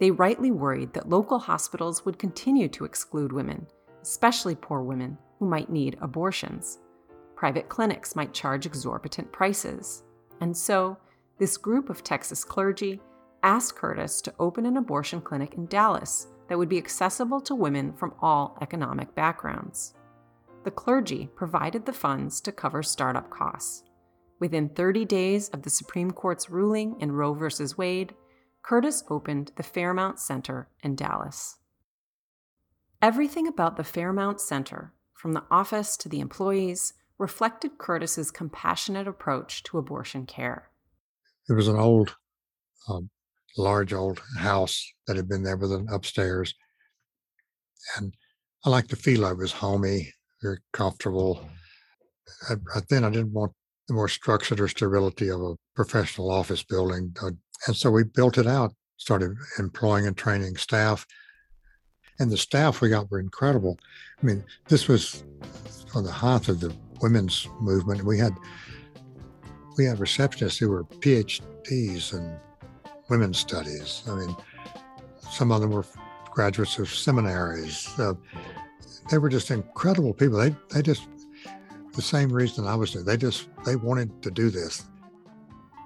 [0.01, 3.69] They rightly worried that local hospitals would continue to exclude women,
[4.09, 6.79] especially poor women who might need abortions.
[7.37, 10.03] Private clinics might charge exorbitant prices.
[10.41, 10.97] And so,
[11.39, 13.01] this group of Texas clergy
[13.43, 17.93] asked Curtis to open an abortion clinic in Dallas that would be accessible to women
[17.93, 19.95] from all economic backgrounds.
[20.65, 23.85] The clergy provided the funds to cover startup costs.
[24.41, 27.47] Within 30 days of the Supreme Court's ruling in Roe v.
[27.77, 28.15] Wade,
[28.63, 31.59] Curtis opened the Fairmount Center in Dallas.
[33.01, 39.63] Everything about the Fairmount Center, from the office to the employees, reflected Curtis's compassionate approach
[39.65, 40.71] to abortion care.
[41.49, 42.17] It was an old
[42.89, 43.11] um,
[43.57, 46.55] large old house that had been there with an upstairs.
[47.97, 48.15] And
[48.65, 49.37] I liked the feel it.
[49.37, 51.49] was homey, very comfortable.
[52.49, 53.53] I, I, then I didn't want
[53.87, 57.15] the more structured or sterility of a professional office building.
[57.23, 57.31] Uh,
[57.67, 61.07] and so we built it out, started employing and training staff.
[62.19, 63.79] And the staff we got were incredible.
[64.21, 65.25] I mean, this was
[65.95, 68.05] on the height of the women's movement.
[68.05, 68.35] We had
[69.77, 72.37] we had receptionists who were PhDs in
[73.09, 74.03] women's studies.
[74.09, 74.37] I mean,
[75.31, 75.85] some of them were
[76.31, 77.89] graduates of seminaries.
[77.99, 78.15] Uh,
[79.11, 80.39] they were just incredible people.
[80.39, 81.09] They they just
[81.95, 83.03] the same reason I was there.
[83.03, 84.85] They just they wanted to do this.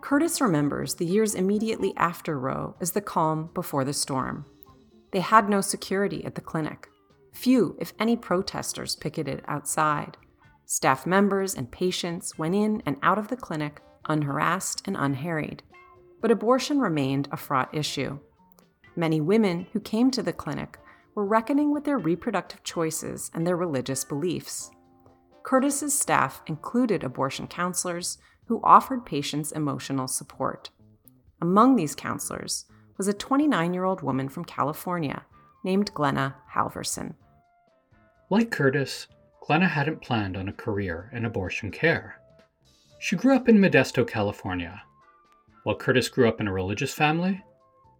[0.01, 4.45] Curtis remembers the years immediately after Roe as the calm before the storm.
[5.13, 6.89] They had no security at the clinic.
[7.33, 10.17] Few, if any, protesters picketed outside.
[10.67, 15.63] Staff members and patients went in and out of the clinic unharassed and unharried
[16.23, 18.19] but abortion remained a fraught issue.
[18.97, 20.79] Many women who came to the clinic
[21.15, 24.71] were reckoning with their reproductive choices and their religious beliefs.
[25.43, 30.71] Curtis's staff included abortion counselors who offered patients emotional support.
[31.41, 32.65] Among these counselors
[32.97, 35.25] was a 29 year old woman from California
[35.65, 37.15] named Glenna Halvorson.
[38.31, 39.09] Like Curtis,
[39.47, 42.17] Glenna hadn't planned on a career in abortion care.
[42.99, 44.83] She grew up in Modesto, California,
[45.63, 47.43] while Curtis grew up in a religious family,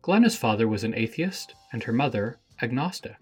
[0.03, 3.19] Glenna's father was an atheist and her mother agnostic.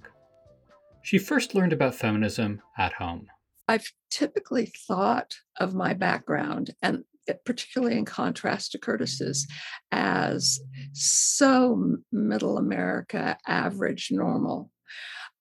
[1.03, 3.27] She first learned about feminism at home.
[3.69, 7.05] I've typically thought of my background, and
[7.45, 9.47] particularly in contrast to Curtis's,
[9.93, 10.61] as
[10.93, 14.71] so middle America, average, normal.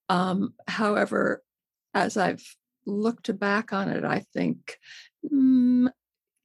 [0.09, 1.43] Um, however,
[1.93, 2.43] as I've
[2.85, 4.77] looked back on it, I think
[5.25, 5.89] mm,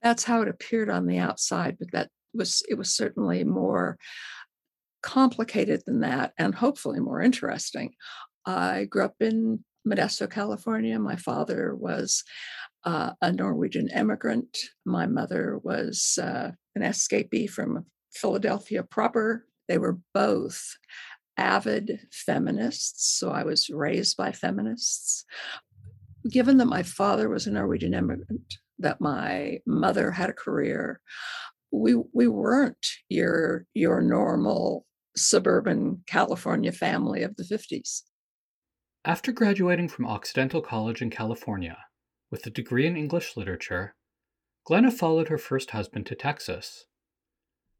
[0.03, 3.97] that's how it appeared on the outside, but that was it was certainly more
[5.03, 7.93] complicated than that and hopefully more interesting.
[8.47, 10.99] I grew up in Modesto, California.
[10.99, 12.25] My father was
[12.85, 14.59] uh, a Norwegian immigrant.
[14.85, 19.47] My mother was uh, an escapee from Philadelphia proper.
[19.69, 20.77] They were both
[21.37, 25.25] avid feminists, so I was raised by feminists.
[26.31, 31.01] Given that my father was a Norwegian immigrant, that my mother had a career,
[31.71, 38.03] we we weren't your your normal suburban California family of the 50s.
[39.05, 41.77] After graduating from Occidental College in California
[42.35, 43.95] with a degree in English literature,
[44.65, 46.87] Glenna followed her first husband to Texas.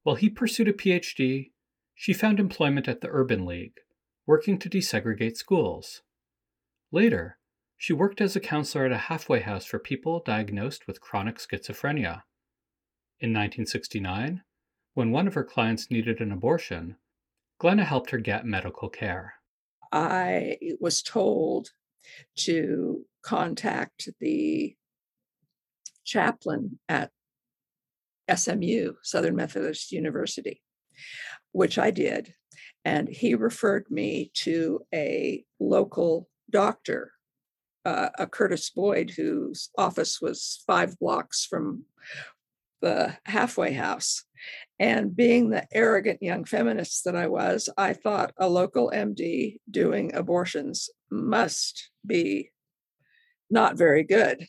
[0.05, 1.51] While he pursued a PhD,
[1.93, 3.81] she found employment at the Urban League,
[4.29, 6.03] working to desegregate schools.
[6.93, 7.37] Later,
[7.77, 12.23] she worked as a counselor at a halfway house for people diagnosed with chronic schizophrenia.
[13.19, 14.43] In 1969,
[14.93, 16.95] when one of her clients needed an abortion,
[17.59, 19.35] Glenna helped her get medical care.
[19.91, 21.73] I was told
[22.37, 24.77] to contact the
[26.05, 27.11] chaplain at
[28.35, 30.63] SMU, Southern Methodist University,
[31.53, 32.35] which I did.
[32.85, 37.13] And he referred me to a local doctor
[37.85, 41.85] uh, a Curtis Boyd whose office was five blocks from
[42.81, 44.25] the halfway house.
[44.81, 50.15] And being the arrogant young feminist that I was, I thought a local MD doing
[50.15, 52.51] abortions must be
[53.51, 54.49] not very good,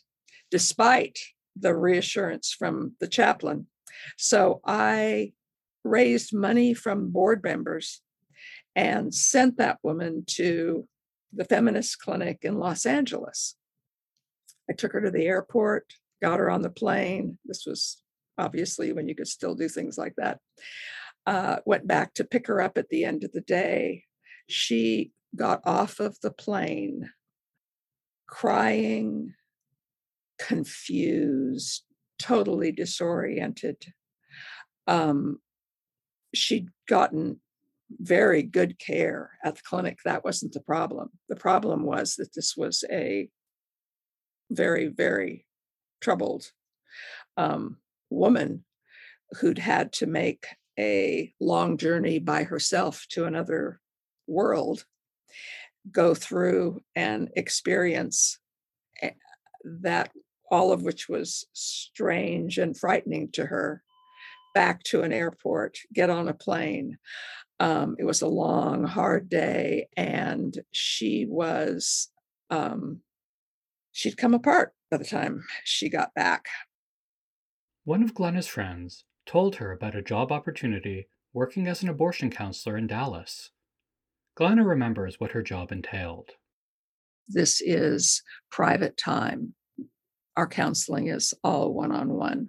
[0.50, 1.18] despite
[1.54, 3.68] the reassurance from the chaplain.
[4.18, 5.32] So I
[5.84, 8.02] raised money from board members
[8.74, 10.88] and sent that woman to
[11.32, 13.56] the feminist clinic in Los Angeles.
[14.68, 17.38] I took her to the airport, got her on the plane.
[17.44, 18.02] This was
[18.38, 20.38] obviously when you could still do things like that.
[21.26, 24.04] Uh, went back to pick her up at the end of the day.
[24.48, 27.10] She got off of the plane
[28.28, 29.34] crying,
[30.38, 31.84] confused,
[32.18, 33.92] totally disoriented.
[34.86, 35.38] Um,
[36.34, 37.40] she'd gotten
[37.90, 39.98] very good care at the clinic.
[40.04, 41.10] That wasn't the problem.
[41.28, 43.28] The problem was that this was a
[44.50, 45.46] very, very
[46.00, 46.50] troubled
[47.36, 47.78] um,
[48.10, 48.64] woman
[49.40, 50.46] who'd had to make
[50.78, 53.80] a long journey by herself to another
[54.26, 54.84] world,
[55.90, 58.38] go through and experience
[59.02, 59.10] eh,
[59.64, 60.10] that,
[60.50, 63.82] all of which was strange and frightening to her,
[64.54, 66.98] back to an airport, get on a plane.
[67.58, 72.08] Um, it was a long, hard day, and she was,
[72.50, 73.00] um,
[73.92, 76.46] she'd come apart by the time she got back.
[77.86, 82.76] One of Glenna's friends told her about a job opportunity working as an abortion counselor
[82.76, 83.52] in Dallas.
[84.34, 86.30] Glenna remembers what her job entailed.
[87.28, 89.54] This is private time.
[90.36, 92.48] Our counseling is all one on one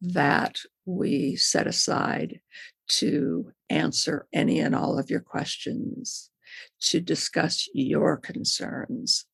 [0.00, 2.40] that we set aside
[2.88, 6.30] to answer any and all of your questions,
[6.80, 9.24] to discuss your concerns.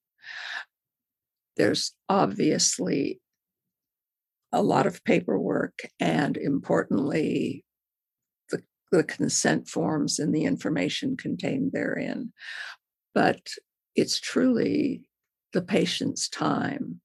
[1.57, 3.23] There's obviously
[4.55, 7.65] a lot of paperwork and importantly
[8.51, 12.33] the, the consent forms and the information contained therein.
[13.15, 13.41] But
[13.97, 15.09] it's truly
[15.53, 17.01] the patient's time.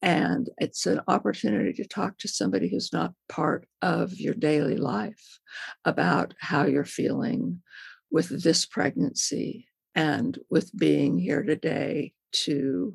[0.00, 5.40] And it's an opportunity to talk to somebody who's not part of your daily life
[5.84, 7.62] about how you're feeling
[8.10, 12.94] with this pregnancy and with being here today to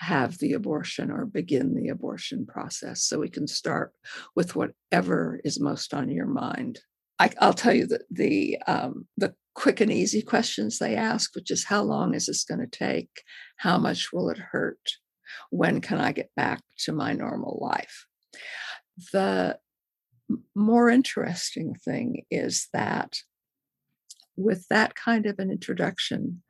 [0.00, 3.02] have the abortion or begin the abortion process.
[3.02, 3.92] So we can start
[4.34, 6.80] with whatever is most on your mind.
[7.18, 11.50] I, will tell you that the um, the quick and easy questions they ask, which
[11.50, 13.10] is how long is this going to take?
[13.56, 14.80] How much will it hurt?
[15.50, 18.06] When can I get back to my normal life?
[19.12, 19.58] The
[20.54, 23.18] more interesting thing is that
[24.36, 26.42] with that kind of an introduction,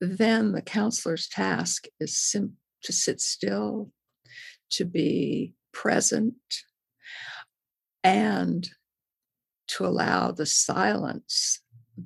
[0.00, 3.90] then the counselor's task is sim- to sit still,
[4.70, 6.34] to be present,
[8.02, 8.68] and
[9.66, 11.60] to allow the silence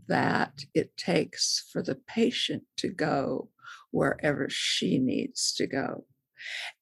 [0.06, 3.48] that it takes for the patient to go
[3.90, 6.04] wherever she needs to go.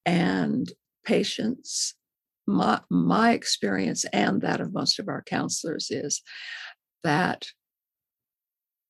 [0.04, 0.70] And
[1.04, 1.94] patients,
[2.46, 6.22] my, my experience and that of most of our counselors is
[7.04, 7.46] that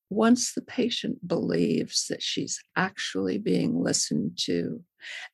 [0.09, 4.83] once the patient believes that she's actually being listened to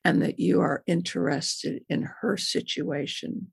[0.03, 3.51] and that you are interested in her situation,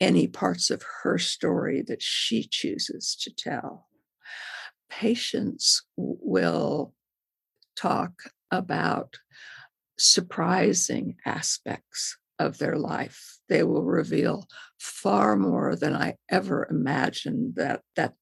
[0.00, 3.88] any parts of her story that she chooses to tell,
[4.90, 6.92] patients will
[7.76, 8.12] talk
[8.50, 9.16] about
[9.98, 13.38] surprising aspects of their life.
[13.48, 14.46] They will reveal
[14.78, 18.14] far more than I ever imagined that that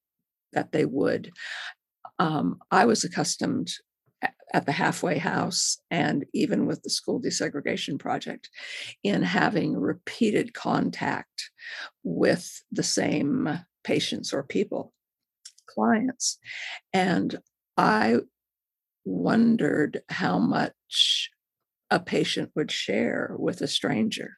[0.52, 1.30] that they would.
[2.18, 3.70] Um, I was accustomed
[4.54, 8.50] at the halfway house and even with the school desegregation project
[9.02, 11.50] in having repeated contact
[12.02, 13.48] with the same
[13.82, 14.92] patients or people,
[15.66, 16.38] clients.
[16.92, 17.38] And
[17.76, 18.18] I
[19.04, 21.30] wondered how much
[21.90, 24.36] a patient would share with a stranger.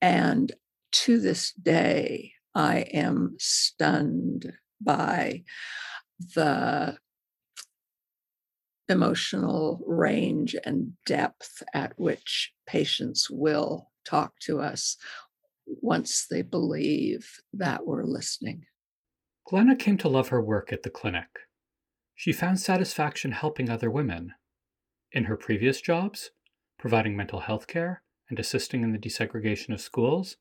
[0.00, 0.52] And
[0.92, 5.42] to this day, I am stunned by
[6.34, 6.96] the
[8.88, 14.96] emotional range and depth at which patients will talk to us
[15.66, 18.62] once they believe that we're listening.
[19.48, 21.26] Glenna came to love her work at the clinic.
[22.14, 24.32] She found satisfaction helping other women.
[25.12, 26.30] In her previous jobs,
[26.78, 30.36] providing mental health care and assisting in the desegregation of schools,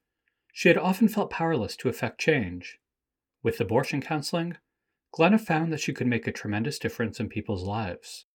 [0.54, 2.80] she had often felt powerless to effect change.
[3.46, 4.58] With abortion counseling,
[5.12, 8.26] Glenna found that she could make a tremendous difference in people's lives.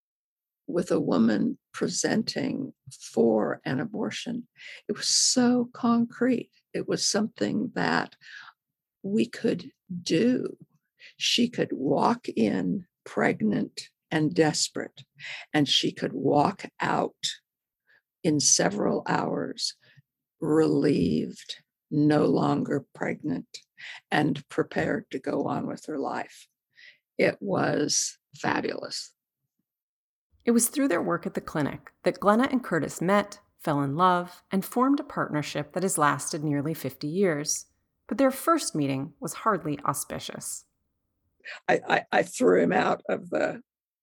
[0.68, 2.72] with a woman presenting
[3.12, 4.46] for an abortion,
[4.88, 6.52] it was so concrete.
[6.72, 8.14] It was something that
[9.02, 9.72] we could
[10.04, 10.56] do.
[11.16, 15.02] She could walk in pregnant and desperate,
[15.52, 17.32] and she could walk out
[18.22, 19.74] in several hours
[20.40, 21.56] relieved,
[21.90, 23.48] no longer pregnant,
[24.10, 26.46] and prepared to go on with her life.
[27.18, 29.12] It was fabulous.
[30.44, 33.96] It was through their work at the clinic that Glenna and Curtis met, fell in
[33.96, 37.66] love, and formed a partnership that has lasted nearly 50 years.
[38.08, 40.64] But their first meeting was hardly auspicious.
[41.68, 43.62] I, I, I threw him out of the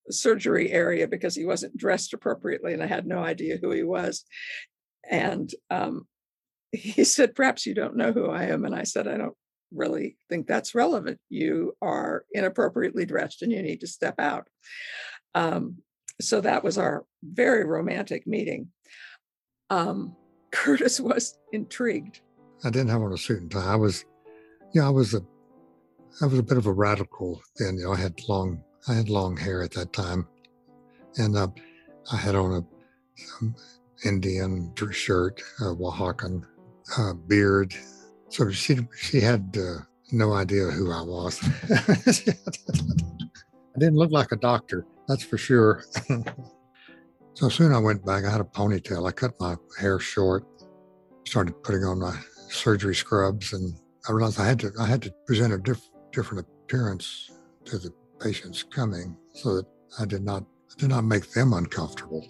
[0.09, 4.23] surgery area because he wasn't dressed appropriately and I had no idea who he was.
[5.09, 6.07] And um,
[6.71, 8.65] he said, Perhaps you don't know who I am.
[8.65, 9.35] And I said, I don't
[9.73, 11.19] really think that's relevant.
[11.29, 14.47] You are inappropriately dressed and you need to step out.
[15.35, 15.77] Um,
[16.19, 18.69] so that was our very romantic meeting.
[19.69, 20.15] Um,
[20.51, 22.21] Curtis was intrigued.
[22.63, 23.73] I didn't have on a suit and tie.
[23.73, 24.05] I was,
[24.73, 25.21] yeah, I was a,
[26.21, 27.77] I was a bit of a radical then.
[27.77, 30.27] You know, I had long, I had long hair at that time,
[31.17, 31.49] and uh,
[32.11, 33.47] I had on a
[34.05, 36.43] Indian shirt, a Oaxacan
[36.97, 37.75] uh, beard.
[38.29, 39.79] So she she had uh,
[40.11, 41.39] no idea who I was.
[43.77, 45.83] I didn't look like a doctor, that's for sure.
[47.33, 48.25] so soon I went back.
[48.25, 49.07] I had a ponytail.
[49.07, 50.45] I cut my hair short,
[51.25, 52.15] started putting on my
[52.49, 53.73] surgery scrubs, and
[54.07, 57.31] I realized I had to I had to present a diff, different appearance
[57.65, 59.65] to the patients coming, so that
[59.99, 62.25] I did not I did not make them uncomfortable.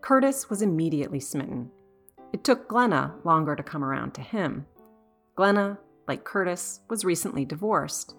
[0.00, 1.70] Curtis was immediately smitten.
[2.32, 4.66] It took Glenna longer to come around to him.
[5.38, 8.14] Glenna, like Curtis, was recently divorced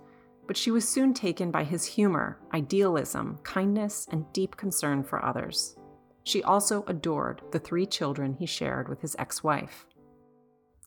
[0.50, 5.78] but she was soon taken by his humor, idealism, kindness, and deep concern for others.
[6.24, 9.86] She also adored the three children he shared with his ex wife.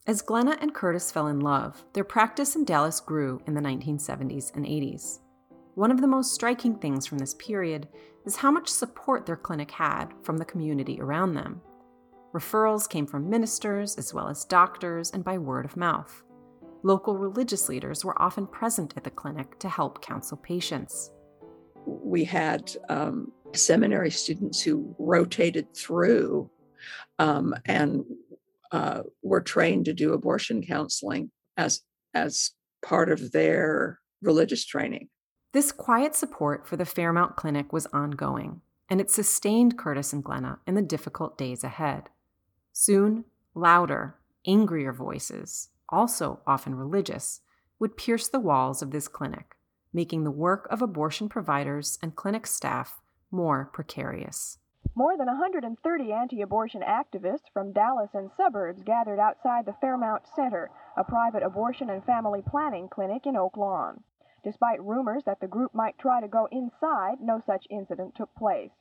[0.05, 4.53] As Glenna and Curtis fell in love, their practice in Dallas grew in the 1970s
[4.57, 5.21] and 80s.
[5.77, 7.87] One of the most striking things from this period
[8.27, 11.61] is how much support their clinic had from the community around them.
[12.33, 16.23] Referrals came from ministers as well as doctors and by word of mouth
[16.83, 21.11] local religious leaders were often present at the clinic to help counsel patients.
[21.87, 26.51] We had um, seminary students who rotated through
[27.19, 28.05] um, and
[28.73, 31.83] uh, were trained to do abortion counseling as
[32.15, 32.53] as
[32.85, 35.09] part of their religious training.
[35.53, 40.59] This quiet support for the Fairmount Clinic was ongoing, and it sustained Curtis and Glenna
[40.67, 42.09] in the difficult days ahead.
[42.73, 44.17] Soon, louder,
[44.47, 47.41] angrier voices, also often religious,
[47.79, 49.57] would pierce the walls of this clinic,
[49.93, 53.01] making the work of abortion providers and clinic staff
[53.31, 54.59] more precarious.
[54.95, 60.71] More than 130 anti abortion activists from Dallas and suburbs gathered outside the Fairmount Center,
[60.97, 64.03] a private abortion and family planning clinic in Oak Lawn.
[64.45, 68.73] Despite rumors that the group might try to go inside, no such incident took place.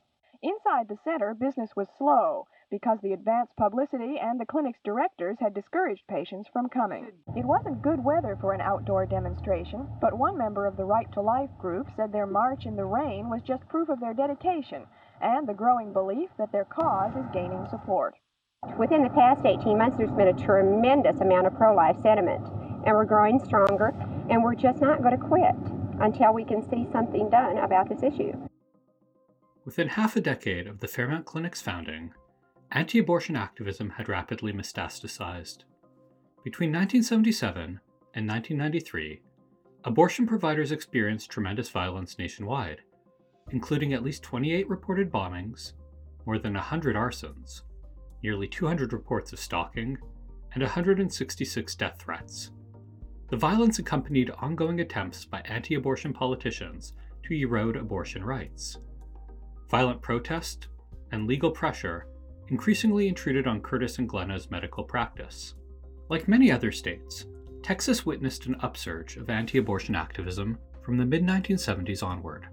[0.42, 5.52] Inside the center, business was slow because the advance publicity and the clinic's directors had
[5.54, 7.12] discouraged patients from coming.
[7.36, 11.20] It wasn't good weather for an outdoor demonstration, but one member of the Right to
[11.20, 14.86] Life group said their march in the rain was just proof of their dedication
[15.20, 18.14] and the growing belief that their cause is gaining support.
[18.78, 22.42] Within the past 18 months, there's been a tremendous amount of pro life sentiment,
[22.86, 23.92] and we're growing stronger,
[24.30, 25.54] and we're just not going to quit
[26.00, 28.32] until we can see something done about this issue.
[29.64, 32.14] Within half a decade of the Fairmount Clinic's founding,
[32.74, 35.64] anti abortion activism had rapidly metastasized.
[36.42, 37.80] Between 1977
[38.14, 39.20] and 1993,
[39.84, 42.80] abortion providers experienced tremendous violence nationwide,
[43.50, 45.72] including at least 28 reported bombings,
[46.24, 47.60] more than 100 arsons,
[48.22, 49.98] nearly 200 reports of stalking,
[50.54, 52.52] and 166 death threats.
[53.28, 56.94] The violence accompanied ongoing attempts by anti abortion politicians
[57.24, 58.78] to erode abortion rights.
[59.70, 60.68] Violent protest
[61.12, 62.06] and legal pressure
[62.52, 65.54] increasingly intruded on Curtis and Glenna's medical practice.
[66.10, 67.24] Like many other states,
[67.62, 72.46] Texas witnessed an upsurge of anti abortion activism from the mid 1970s onward,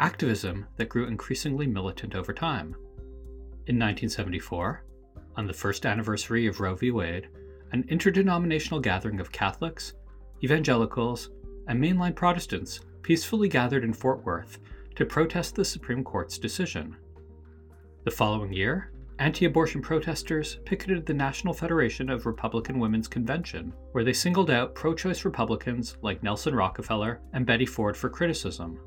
[0.00, 2.74] activism that grew increasingly militant over time.
[3.68, 4.84] In 1974,
[5.36, 6.90] on the first anniversary of Roe v.
[6.90, 7.28] Wade,
[7.70, 9.92] an interdenominational gathering of Catholics,
[10.42, 11.30] evangelicals,
[11.68, 14.58] and mainline Protestants peacefully gathered in Fort Worth
[14.96, 16.96] to protest the Supreme Court's decision.
[18.02, 18.89] The following year,
[19.20, 24.74] anti abortion protesters picketed the National Federation of Republican Women's Convention, where they singled out
[24.74, 28.80] pro choice Republicans like Nelson Rockefeller and Betty Ford for criticism.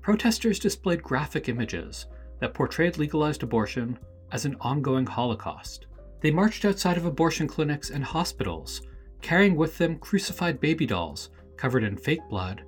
[0.00, 2.06] Protesters displayed graphic images
[2.38, 3.98] that portrayed legalized abortion
[4.30, 5.86] as an ongoing Holocaust.
[6.20, 8.82] They marched outside of abortion clinics and hospitals,
[9.22, 12.62] carrying with them crucified baby dolls covered in fake blood,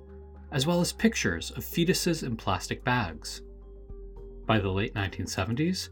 [0.51, 3.41] as well as pictures of fetuses in plastic bags.
[4.45, 5.89] By the late 1970s,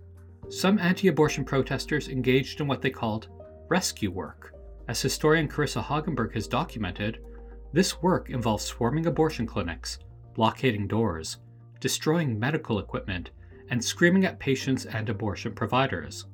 [0.49, 3.27] some anti abortion protesters engaged in what they called
[3.69, 4.53] rescue work.
[4.87, 7.19] As historian Karissa Haugeberg has documented,
[7.71, 9.99] this work involves swarming abortion clinics,
[10.35, 11.37] blockading doors,
[11.79, 13.31] destroying medical equipment,
[13.69, 16.25] and screaming at patients and abortion providers.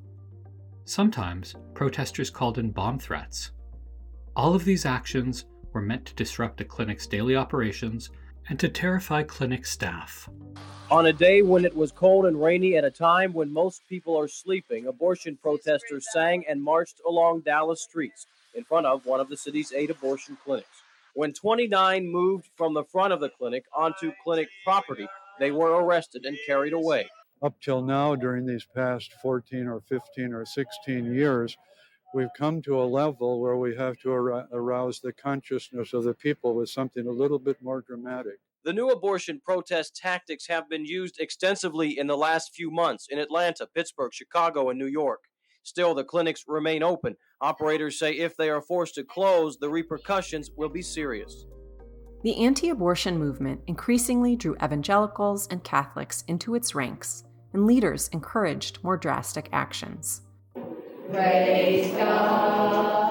[0.84, 3.52] Sometimes, protesters called in bomb threats.
[4.36, 8.10] All of these actions were meant to disrupt a clinic's daily operations
[8.48, 10.28] and to terrify clinic staff.
[10.90, 14.18] On a day when it was cold and rainy at a time when most people
[14.18, 18.26] are sleeping, abortion protesters sang and marched along Dallas streets
[18.56, 20.82] in front of one of the city's eight abortion clinics.
[21.14, 25.06] When 29 moved from the front of the clinic onto clinic property,
[25.38, 27.08] they were arrested and carried away.
[27.40, 31.56] Up till now, during these past 14 or 15 or 16 years,
[32.14, 36.56] we've come to a level where we have to arouse the consciousness of the people
[36.56, 38.40] with something a little bit more dramatic.
[38.62, 43.18] The new abortion protest tactics have been used extensively in the last few months in
[43.18, 45.20] Atlanta, Pittsburgh, Chicago, and New York.
[45.62, 47.16] Still, the clinics remain open.
[47.40, 51.46] Operators say if they are forced to close, the repercussions will be serious.
[52.22, 58.84] The anti abortion movement increasingly drew evangelicals and Catholics into its ranks, and leaders encouraged
[58.84, 60.20] more drastic actions.
[61.10, 63.09] Praise God, praise God.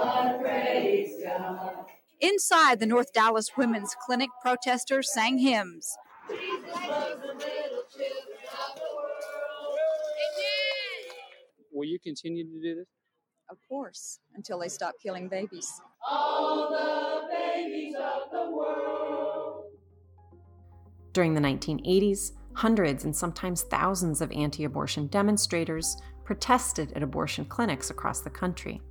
[2.22, 5.96] Inside the North Dallas Women's Clinic, protesters sang hymns.
[11.72, 12.88] Will you continue to do this?
[13.50, 15.72] Of course, until they stop killing babies.
[16.06, 19.64] All the babies of the world.
[21.14, 25.96] During the 1980s, hundreds and sometimes thousands of anti abortion demonstrators
[26.26, 28.82] protested at abortion clinics across the country.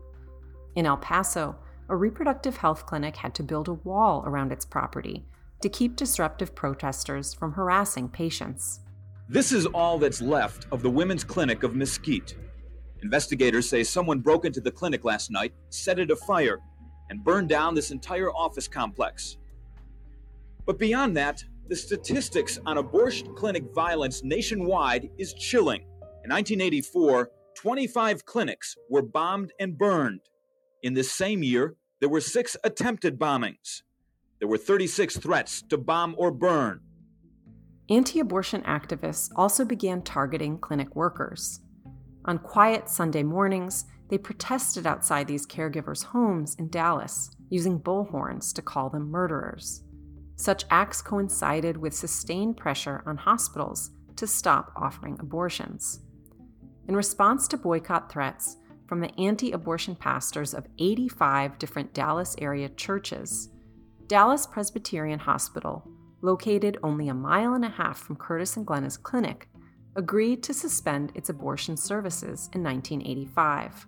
[0.76, 1.57] In El Paso,
[1.91, 5.24] a reproductive health clinic had to build a wall around its property
[5.62, 8.80] to keep disruptive protesters from harassing patients.
[9.28, 12.36] This is all that's left of the Women's Clinic of Mesquite.
[13.03, 16.59] Investigators say someone broke into the clinic last night, set it afire,
[17.11, 19.39] and burned down this entire office complex.
[20.66, 25.82] But beyond that, the statistics on abortion clinic violence nationwide is chilling.
[26.24, 30.20] In 1984, 25 clinics were bombed and burned.
[30.82, 33.82] In this same year, there were six attempted bombings.
[34.38, 36.80] There were 36 threats to bomb or burn.
[37.90, 41.61] Anti abortion activists also began targeting clinic workers.
[42.24, 48.62] On quiet Sunday mornings, they protested outside these caregivers' homes in Dallas, using bullhorns to
[48.62, 49.82] call them murderers.
[50.36, 56.01] Such acts coincided with sustained pressure on hospitals to stop offering abortions.
[56.86, 58.57] In response to boycott threats
[58.89, 63.51] from the anti abortion pastors of 85 different Dallas area churches,
[64.07, 65.86] Dallas Presbyterian Hospital,
[66.22, 69.49] located only a mile and a half from Curtis and Glenna's clinic,
[69.95, 73.86] agreed to suspend its abortion services in 1985.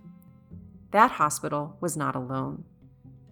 [0.90, 2.64] That hospital was not alone.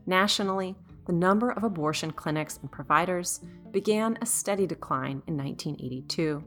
[0.07, 0.75] Nationally,
[1.07, 3.41] the number of abortion clinics and providers
[3.71, 6.43] began a steady decline in 1982.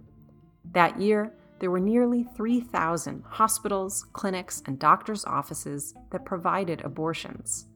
[0.72, 7.68] That year, there were nearly 3,000 hospitals, clinics, and doctors' offices that provided abortions.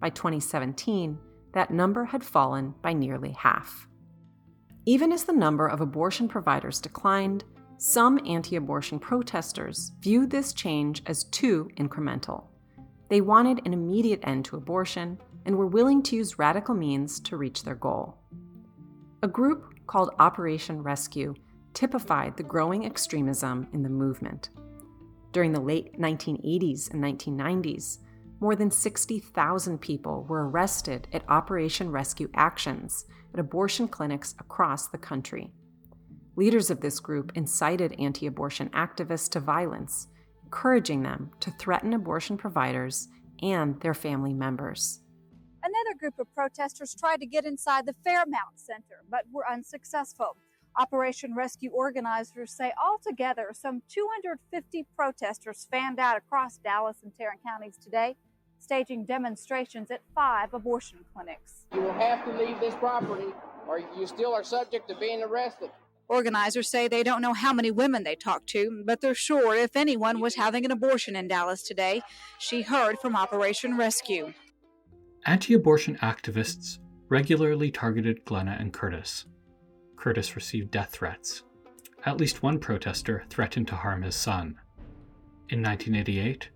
[0.00, 1.18] By 2017,
[1.52, 3.86] that number had fallen by nearly half.
[4.86, 7.44] Even as the number of abortion providers declined,
[7.76, 12.44] some anti abortion protesters viewed this change as too incremental.
[13.10, 17.36] They wanted an immediate end to abortion and were willing to use radical means to
[17.36, 18.16] reach their goal.
[19.22, 21.34] A group called Operation Rescue
[21.74, 24.50] typified the growing extremism in the movement.
[25.32, 27.98] During the late 1980s and 1990s,
[28.40, 34.98] more than 60,000 people were arrested at Operation Rescue actions at abortion clinics across the
[34.98, 35.50] country.
[36.36, 40.08] Leaders of this group incited anti abortion activists to violence,
[40.44, 43.08] encouraging them to threaten abortion providers
[43.42, 45.00] and their family members.
[45.62, 50.36] Another group of protesters tried to get inside the Fairmount Center, but were unsuccessful.
[50.76, 57.76] Operation Rescue organizers say altogether some 250 protesters fanned out across Dallas and Tarrant counties
[57.76, 58.16] today,
[58.58, 61.66] staging demonstrations at five abortion clinics.
[61.72, 63.32] You will have to leave this property
[63.68, 65.70] or you still are subject to being arrested.
[66.08, 69.74] Organizers say they don't know how many women they talked to, but they're sure if
[69.74, 72.02] anyone was having an abortion in Dallas today,
[72.38, 74.34] she heard from Operation Rescue.
[75.24, 79.24] Anti abortion activists regularly targeted Glenna and Curtis.
[80.04, 81.44] Curtis received death threats.
[82.04, 84.60] at least one protester threatened to harm his son.
[85.48, 86.50] In 1988,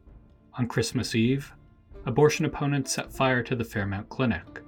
[0.59, 1.51] on Christmas Eve,
[2.05, 4.61] abortion opponents set fire to the Fairmount Clinic.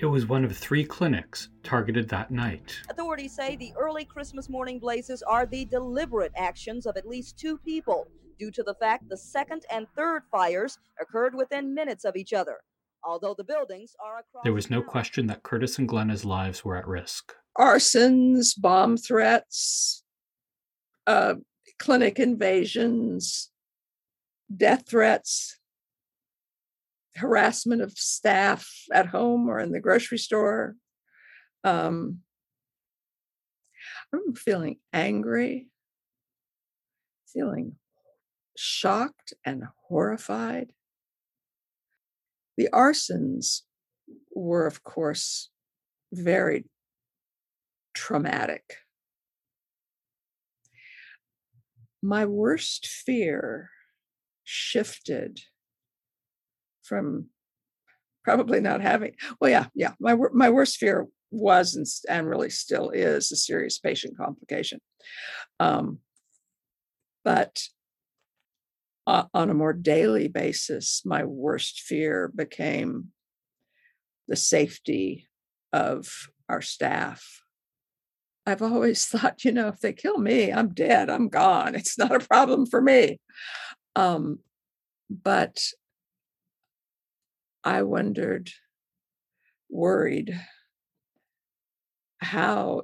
[0.00, 2.78] It was one of three clinics targeted that night.
[2.90, 7.56] Authorities say the early Christmas morning blazes are the deliberate actions of at least two
[7.56, 8.06] people,
[8.38, 12.58] due to the fact the second and third fires occurred within minutes of each other.
[13.06, 16.76] Although the buildings are across There was no question that Curtis and Glenna's lives were
[16.76, 17.32] at risk.
[17.56, 20.02] Arsons, bomb threats,
[21.06, 21.34] uh,
[21.78, 23.50] clinic invasions,
[24.54, 25.58] death threats,
[27.14, 30.74] harassment of staff at home or in the grocery store.
[31.62, 32.18] Um,
[34.12, 35.68] I'm feeling angry,
[37.32, 37.76] feeling
[38.56, 40.72] shocked and horrified.
[42.56, 43.62] The arsons
[44.34, 45.50] were, of course,
[46.12, 46.64] very
[47.94, 48.76] traumatic.
[52.02, 53.70] My worst fear
[54.44, 55.40] shifted
[56.82, 57.26] from
[58.22, 62.90] probably not having well yeah yeah my my worst fear was and, and really still
[62.90, 64.80] is a serious patient complication
[65.58, 65.98] um,
[67.24, 67.60] but
[69.06, 73.08] uh, on a more daily basis my worst fear became
[74.28, 75.28] the safety
[75.72, 77.42] of our staff.
[78.44, 82.14] I've always thought you know if they kill me i'm dead i'm gone it's not
[82.14, 83.20] a problem for me.
[83.94, 84.40] Um,
[85.08, 85.58] but
[87.64, 88.50] I wondered,
[89.68, 90.38] worried,
[92.18, 92.82] how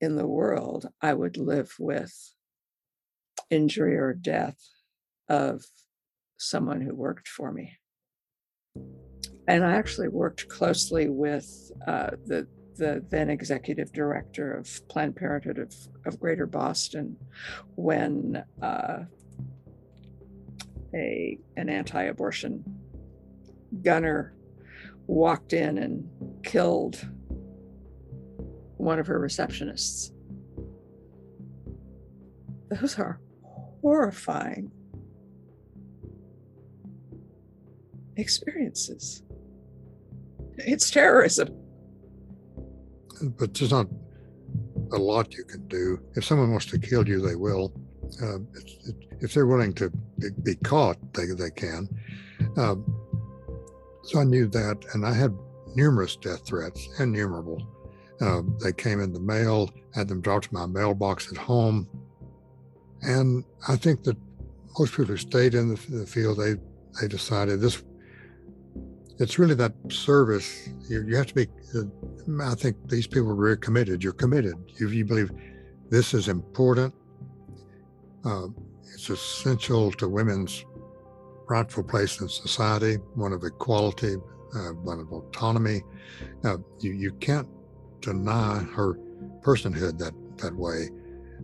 [0.00, 2.12] in the world I would live with
[3.50, 4.58] injury or death
[5.28, 5.64] of
[6.38, 7.72] someone who worked for me.
[9.46, 12.46] And I actually worked closely with uh, the
[12.76, 15.72] the then executive director of Planned Parenthood of,
[16.06, 17.16] of Greater Boston
[17.76, 19.04] when uh,
[20.92, 22.64] a an anti-abortion
[23.82, 24.34] gunner
[25.06, 26.08] walked in and
[26.42, 27.08] killed
[28.76, 30.10] one of her receptionists.
[32.70, 33.20] Those are
[33.82, 34.72] horrifying
[38.16, 39.22] experiences.
[40.56, 41.48] It's terrorism.
[43.38, 43.86] but there's not
[44.92, 45.98] a lot you can do.
[46.14, 47.72] If someone wants to kill you, they will.
[48.20, 49.90] It's- it- if they're willing to
[50.42, 51.88] be, caught, they they can.
[52.56, 52.84] Um,
[54.02, 55.34] so I knew that, and I had
[55.74, 57.62] numerous death threats, innumerable.
[58.20, 61.88] Uh, they came in the mail, had them dropped to my mailbox at home,
[63.02, 64.16] and I think that
[64.78, 66.56] most people who stayed in the, the field, they
[67.00, 67.82] they decided this.
[69.18, 70.68] It's really that service.
[70.88, 71.46] You, you have to be.
[71.74, 71.82] Uh,
[72.42, 74.02] I think these people are very committed.
[74.02, 74.54] You're committed.
[74.78, 75.30] You, you believe
[75.90, 76.92] this is important.
[78.24, 78.48] Uh,
[78.92, 80.64] it's essential to women's
[81.48, 84.16] rightful place in society, one of equality,
[84.54, 85.82] uh, one of autonomy.
[86.42, 87.48] Uh, you, you can't
[88.00, 88.98] deny her
[89.42, 90.88] personhood that, that way.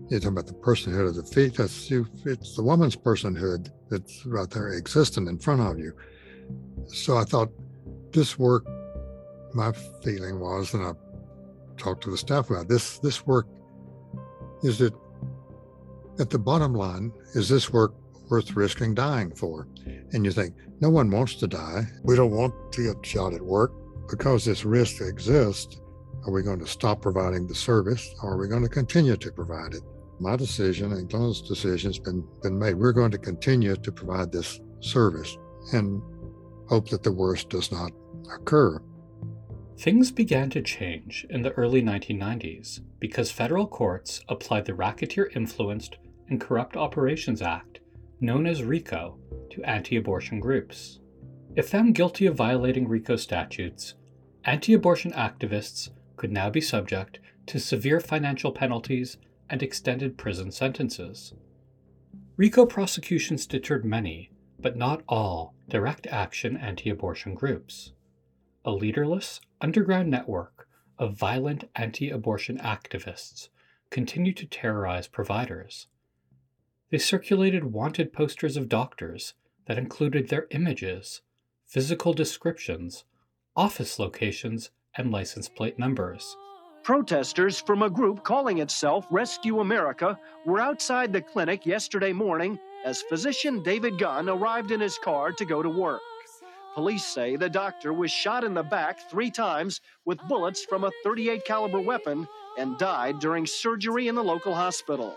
[0.08, 1.90] You're talking about the personhood of the fetus.
[1.90, 5.92] You, it's the woman's personhood that's right there existing in front of you.
[6.86, 7.50] So I thought
[8.12, 8.66] this work,
[9.54, 9.72] my
[10.02, 10.92] feeling was, and I
[11.76, 13.46] talked to the staff about this, this work
[14.62, 14.92] is it
[16.18, 17.94] at the bottom line, is this work
[18.28, 19.66] worth risking dying for?
[20.12, 21.84] And you think, no one wants to die.
[22.04, 23.72] We don't want to get shot at work
[24.08, 25.80] because this risk exists.
[26.26, 29.32] Are we going to stop providing the service or are we going to continue to
[29.32, 29.82] provide it?
[30.18, 32.74] My decision and Glenn's decision has been, been made.
[32.74, 35.38] We're going to continue to provide this service
[35.72, 36.02] and
[36.70, 37.90] hope that the worst does not
[38.32, 38.80] occur.
[39.76, 45.96] Things began to change in the early 1990s because federal courts applied the Racketeer Influenced
[46.28, 47.80] and Corrupt Operations Act,
[48.20, 49.18] known as RICO,
[49.50, 51.00] to anti abortion groups.
[51.56, 53.94] If found guilty of violating RICO statutes,
[54.44, 59.16] anti abortion activists could now be subject to severe financial penalties
[59.48, 61.34] and extended prison sentences.
[62.36, 64.29] RICO prosecutions deterred many,
[64.60, 67.92] but not all, direct action anti abortion groups
[68.64, 73.48] a leaderless underground network of violent anti abortion activists
[73.90, 75.86] continued to terrorize providers.
[76.90, 79.34] They circulated wanted posters of doctors
[79.66, 81.22] that included their images,
[81.66, 83.04] physical descriptions,
[83.56, 86.36] office locations, and license plate numbers.
[86.82, 93.02] Protesters from a group calling itself Rescue America were outside the clinic yesterday morning as
[93.02, 96.00] physician David Gunn arrived in his car to go to work.
[96.74, 100.92] Police say the doctor was shot in the back 3 times with bullets from a
[101.02, 102.28] 38 caliber weapon
[102.58, 105.14] and died during surgery in the local hospital.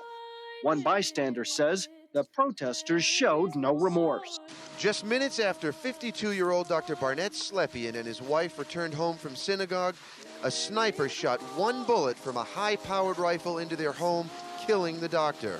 [0.64, 4.40] One bystander says the protesters showed no remorse.
[4.78, 6.96] Just minutes after 52 year old Dr.
[6.96, 9.96] Barnett Slepian and his wife returned home from synagogue,
[10.44, 14.30] a sniper shot one bullet from a high powered rifle into their home,
[14.66, 15.60] killing the doctor.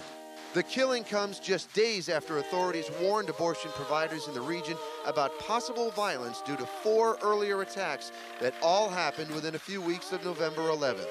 [0.54, 5.90] The killing comes just days after authorities warned abortion providers in the region about possible
[5.90, 10.62] violence due to four earlier attacks that all happened within a few weeks of November
[10.62, 11.10] 11th.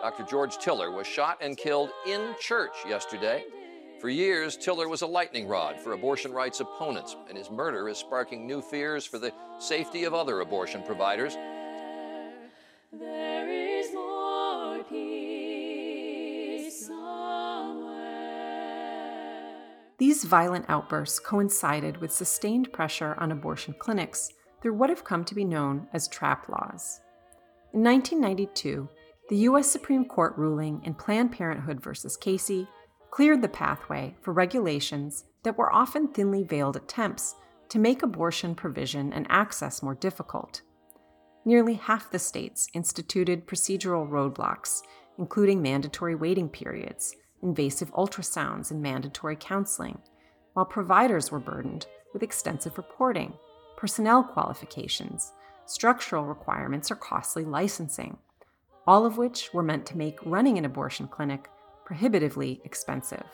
[0.00, 0.22] Dr.
[0.22, 3.44] George Tiller was shot and killed in church yesterday.
[4.00, 7.98] For years, Tiller was a lightning rod for abortion rights opponents, and his murder is
[7.98, 11.36] sparking new fears for the safety of other abortion providers.
[20.00, 24.32] These violent outbursts coincided with sustained pressure on abortion clinics
[24.62, 27.02] through what have come to be known as trap laws.
[27.74, 28.88] In 1992,
[29.28, 29.70] the U.S.
[29.70, 31.90] Supreme Court ruling in Planned Parenthood v.
[32.18, 32.66] Casey
[33.10, 37.34] cleared the pathway for regulations that were often thinly veiled attempts
[37.68, 40.62] to make abortion provision and access more difficult.
[41.44, 44.80] Nearly half the states instituted procedural roadblocks,
[45.18, 49.98] including mandatory waiting periods, invasive ultrasounds, and mandatory counseling,
[50.54, 53.32] while providers were burdened with extensive reporting,
[53.76, 55.32] personnel qualifications,
[55.66, 58.18] structural requirements, or costly licensing,
[58.86, 61.48] all of which were meant to make running an abortion clinic
[61.84, 63.26] prohibitively expensive.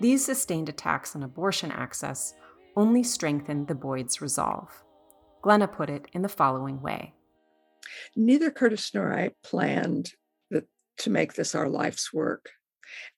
[0.00, 2.34] These sustained attacks on abortion access
[2.76, 4.82] only strengthened the Boyd's resolve.
[5.42, 7.14] Glenna put it in the following way
[8.16, 10.12] Neither Curtis nor I planned
[10.50, 10.64] that,
[10.98, 12.50] to make this our life's work.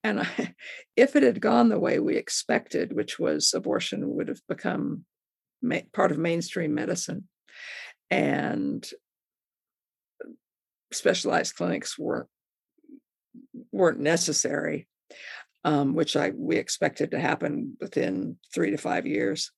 [0.02, 0.54] And I,
[0.96, 5.04] if it had gone the way we expected, which was abortion would have become
[5.62, 7.28] ma- part of mainstream medicine,
[8.10, 8.88] and
[10.92, 12.28] specialized clinics weren't
[13.72, 14.86] weren't necessary,
[15.64, 19.50] um, which I we expected to happen within three to five years,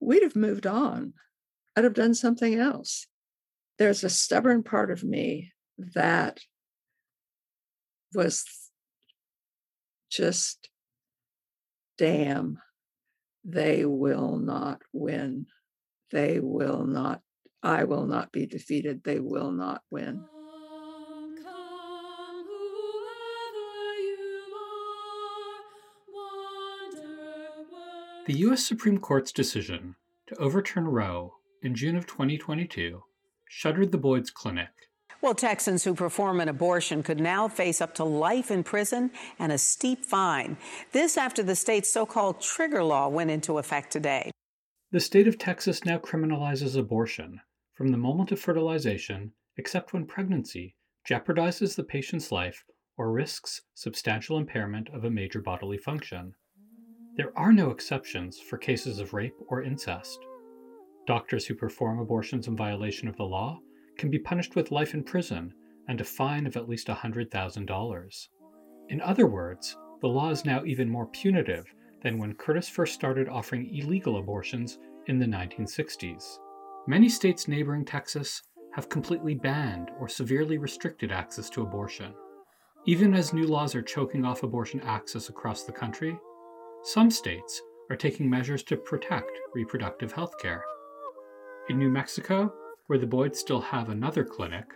[0.00, 1.14] we'd have moved on.
[1.76, 3.06] I'd have done something else.
[3.78, 5.52] There's a stubborn part of me
[5.94, 6.40] that
[8.14, 8.44] was
[10.12, 10.68] just
[11.96, 12.58] damn,
[13.44, 15.46] they will not win.
[16.10, 17.22] They will not,
[17.62, 19.02] I will not be defeated.
[19.04, 20.24] They will not win.
[28.26, 28.64] The U.S.
[28.64, 29.96] Supreme Court's decision
[30.28, 33.02] to overturn Roe in June of 2022
[33.48, 34.91] shuttered the Boyd's Clinic.
[35.22, 39.52] Well, Texans who perform an abortion could now face up to life in prison and
[39.52, 40.56] a steep fine.
[40.90, 44.32] This after the state's so called trigger law went into effect today.
[44.90, 47.40] The state of Texas now criminalizes abortion
[47.72, 50.74] from the moment of fertilization, except when pregnancy
[51.08, 52.64] jeopardizes the patient's life
[52.98, 56.34] or risks substantial impairment of a major bodily function.
[57.16, 60.18] There are no exceptions for cases of rape or incest.
[61.06, 63.60] Doctors who perform abortions in violation of the law
[63.96, 65.52] can be punished with life in prison
[65.88, 68.28] and a fine of at least $100,000.
[68.88, 71.64] In other words, the law is now even more punitive
[72.02, 76.38] than when Curtis first started offering illegal abortions in the 1960s.
[76.86, 78.42] Many states neighboring Texas
[78.74, 82.14] have completely banned or severely restricted access to abortion.
[82.86, 86.18] Even as new laws are choking off abortion access across the country,
[86.82, 90.64] some states are taking measures to protect reproductive health care.
[91.68, 92.52] In New Mexico,
[92.92, 94.66] where the Boyds still have another clinic,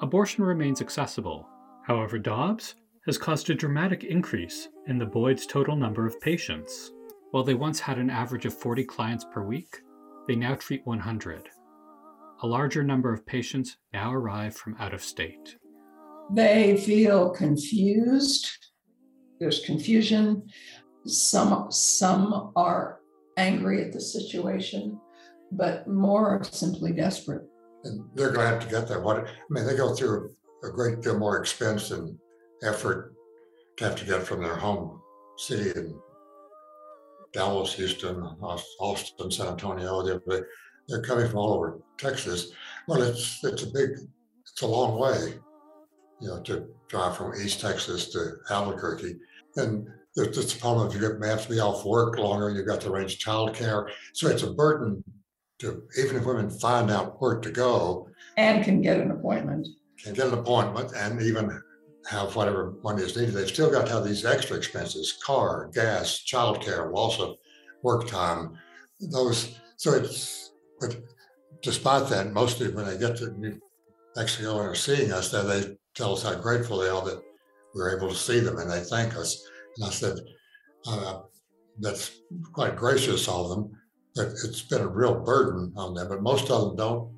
[0.00, 1.46] abortion remains accessible.
[1.86, 6.92] However, Dobbs has caused a dramatic increase in the Boyds' total number of patients.
[7.32, 9.76] While they once had an average of 40 clients per week,
[10.26, 11.50] they now treat 100.
[12.42, 15.58] A larger number of patients now arrive from out of state.
[16.32, 18.48] They feel confused.
[19.38, 20.48] There's confusion.
[21.04, 23.00] Some some are
[23.36, 24.98] angry at the situation,
[25.52, 27.49] but more are simply desperate.
[27.84, 29.00] And they're glad to have to get there.
[29.00, 32.18] What I mean, they go through a great deal more expense and
[32.62, 33.14] effort
[33.76, 35.00] to have to get from their home
[35.38, 35.98] city in
[37.32, 40.02] Dallas, Houston, Austin, San Antonio.
[40.02, 40.46] They're,
[40.88, 42.52] they're coming from all over Texas.
[42.86, 43.90] Well, it's it's a big,
[44.42, 45.34] it's a long way,
[46.20, 49.16] you know, to drive from East Texas to Albuquerque,
[49.56, 52.50] and there's this problem if you have to be off work longer.
[52.50, 55.04] You've got to arrange childcare, so it's a burden
[55.60, 59.66] to even if women find out where to go and can get an appointment,
[60.02, 61.60] can get an appointment, and even
[62.08, 63.34] have whatever money is needed.
[63.34, 67.36] They've still got to have these extra expenses: car, gas, childcare, loss of
[67.82, 68.58] work time.
[69.00, 70.96] Those so it's but
[71.62, 73.60] despite that, mostly when they get to New
[74.16, 77.22] Mexico and are seeing us, then they tell us how grateful they are that
[77.74, 79.46] we're able to see them, and they thank us.
[79.76, 80.18] And I said,
[80.86, 81.20] uh,
[81.78, 82.20] that's
[82.52, 83.70] quite gracious of them.
[84.20, 87.16] But it's been a real burden on them, but most of them don't.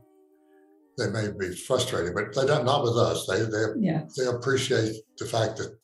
[0.99, 2.65] They may be frustrated, but they don't.
[2.65, 3.27] Not with us.
[3.27, 4.03] They they Yeah.
[4.17, 5.77] they appreciate the fact that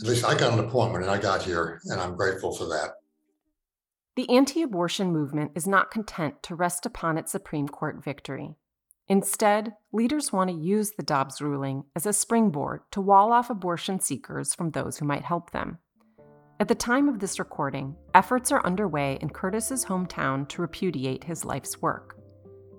[0.00, 2.94] at least I got an appointment and I got here, and I'm grateful for that.
[4.16, 8.56] The anti abortion movement is not content to rest upon its Supreme Court victory.
[9.08, 13.98] Instead, leaders want to use the Dobbs ruling as a springboard to wall off abortion
[13.98, 15.78] seekers from those who might help them.
[16.60, 21.42] At the time of this recording, efforts are underway in Curtis's hometown to repudiate his
[21.42, 22.18] life's work.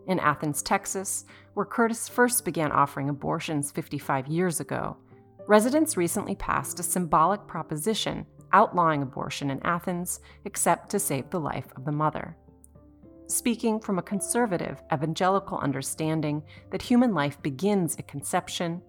[0.06, 1.26] In Athens, Texas,
[1.56, 4.98] where Curtis first began offering abortions 55 years ago,
[5.48, 11.74] residents recently passed a symbolic proposition outlawing abortion in Athens except to save the life
[11.76, 12.38] of the mother.
[13.26, 18.80] Speaking from a conservative evangelical understanding that human life begins at conception,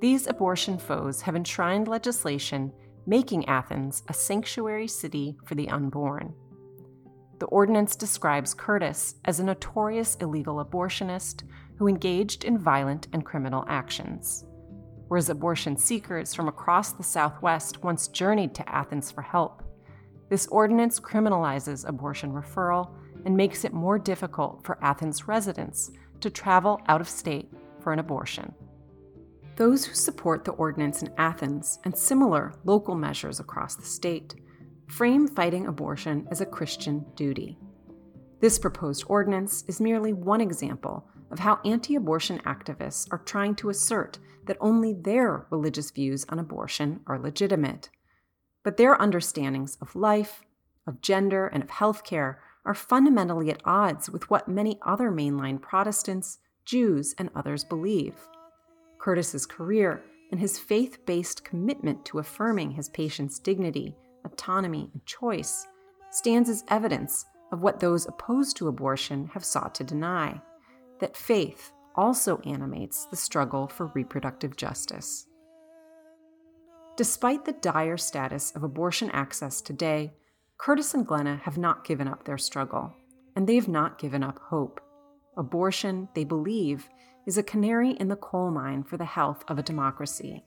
[0.00, 2.72] these abortion foes have enshrined legislation
[3.08, 6.34] making Athens a sanctuary city for the unborn.
[7.38, 11.44] The ordinance describes Curtis as a notorious illegal abortionist
[11.78, 14.44] who engaged in violent and criminal actions.
[15.06, 19.62] Whereas abortion seekers from across the Southwest once journeyed to Athens for help,
[20.28, 22.90] this ordinance criminalizes abortion referral
[23.24, 25.90] and makes it more difficult for Athens residents
[26.20, 27.50] to travel out of state
[27.80, 28.52] for an abortion.
[29.58, 34.36] Those who support the ordinance in Athens and similar local measures across the state
[34.86, 37.58] frame fighting abortion as a Christian duty.
[38.40, 43.68] This proposed ordinance is merely one example of how anti abortion activists are trying to
[43.68, 47.90] assert that only their religious views on abortion are legitimate.
[48.62, 50.42] But their understandings of life,
[50.86, 56.38] of gender, and of healthcare are fundamentally at odds with what many other mainline Protestants,
[56.64, 58.14] Jews, and others believe.
[58.98, 65.66] Curtis's career and his faith based commitment to affirming his patients' dignity, autonomy, and choice
[66.10, 70.40] stands as evidence of what those opposed to abortion have sought to deny
[71.00, 75.26] that faith also animates the struggle for reproductive justice.
[76.96, 80.12] Despite the dire status of abortion access today,
[80.58, 82.92] Curtis and Glenna have not given up their struggle,
[83.36, 84.80] and they have not given up hope.
[85.36, 86.88] Abortion, they believe,
[87.28, 90.42] is a canary in the coal mine for the health of a democracy.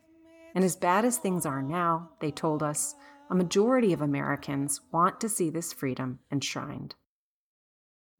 [0.55, 2.95] And as bad as things are now, they told us,
[3.29, 6.95] a majority of Americans want to see this freedom enshrined.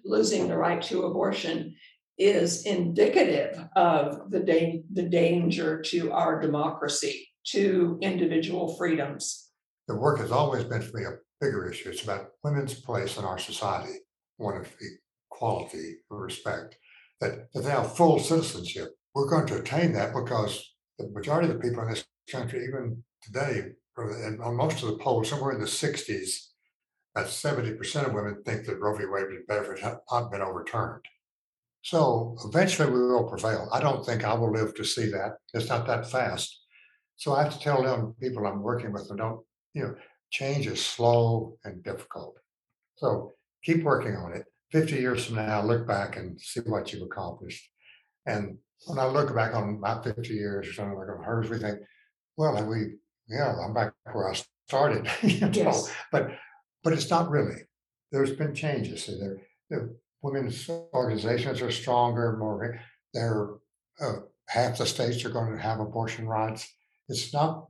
[0.05, 1.75] Losing the right to abortion
[2.19, 9.49] is indicative of the, da- the danger to our democracy, to individual freedoms.
[9.87, 11.89] The work has always been for me a bigger issue.
[11.89, 13.97] It's about women's place in our society,
[14.37, 14.71] one of
[15.31, 16.77] equality, respect,
[17.21, 18.89] that, they have full citizenship.
[19.15, 23.03] We're going to attain that because the majority of the people in this country, even
[23.21, 26.47] today, and on most of the polls, somewhere in the 60s,
[27.15, 29.05] about 70% of women think that Roe v.
[29.05, 31.03] Wade was better if it had not been overturned.
[31.81, 33.67] So eventually we will prevail.
[33.71, 35.37] I don't think I will live to see that.
[35.53, 36.57] It's not that fast.
[37.17, 39.41] So I have to tell them people I'm working with, don't,
[39.73, 39.95] you know,
[40.29, 42.35] change is slow and difficult.
[42.95, 44.45] So keep working on it.
[44.71, 47.67] 50 years from now, look back and see what you've accomplished.
[48.25, 51.59] And when I look back on my 50 years or something like on hers, we
[51.59, 51.79] think,
[52.37, 52.95] well, have we,
[53.27, 54.35] yeah, I'm back where I
[54.67, 55.09] started.
[55.21, 55.51] you know?
[55.53, 55.93] Yes.
[56.11, 56.31] But
[56.83, 57.61] but it's not really.
[58.11, 59.05] There's been changes.
[59.05, 59.37] So there,
[59.69, 62.79] the women's organizations are stronger, more
[63.13, 63.49] they're
[64.01, 66.67] uh, half the states are going to have abortion rights.
[67.09, 67.67] It's not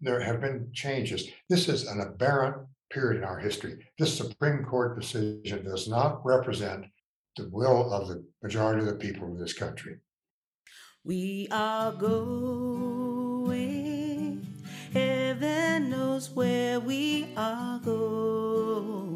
[0.00, 1.28] there have been changes.
[1.48, 2.56] This is an aberrant
[2.94, 3.84] period in our history.
[3.98, 6.86] This Supreme Court decision does not represent
[7.36, 9.96] the will of the majority of the people of this country.
[11.02, 13.46] We are going,
[14.92, 19.10] heaven knows where we are going.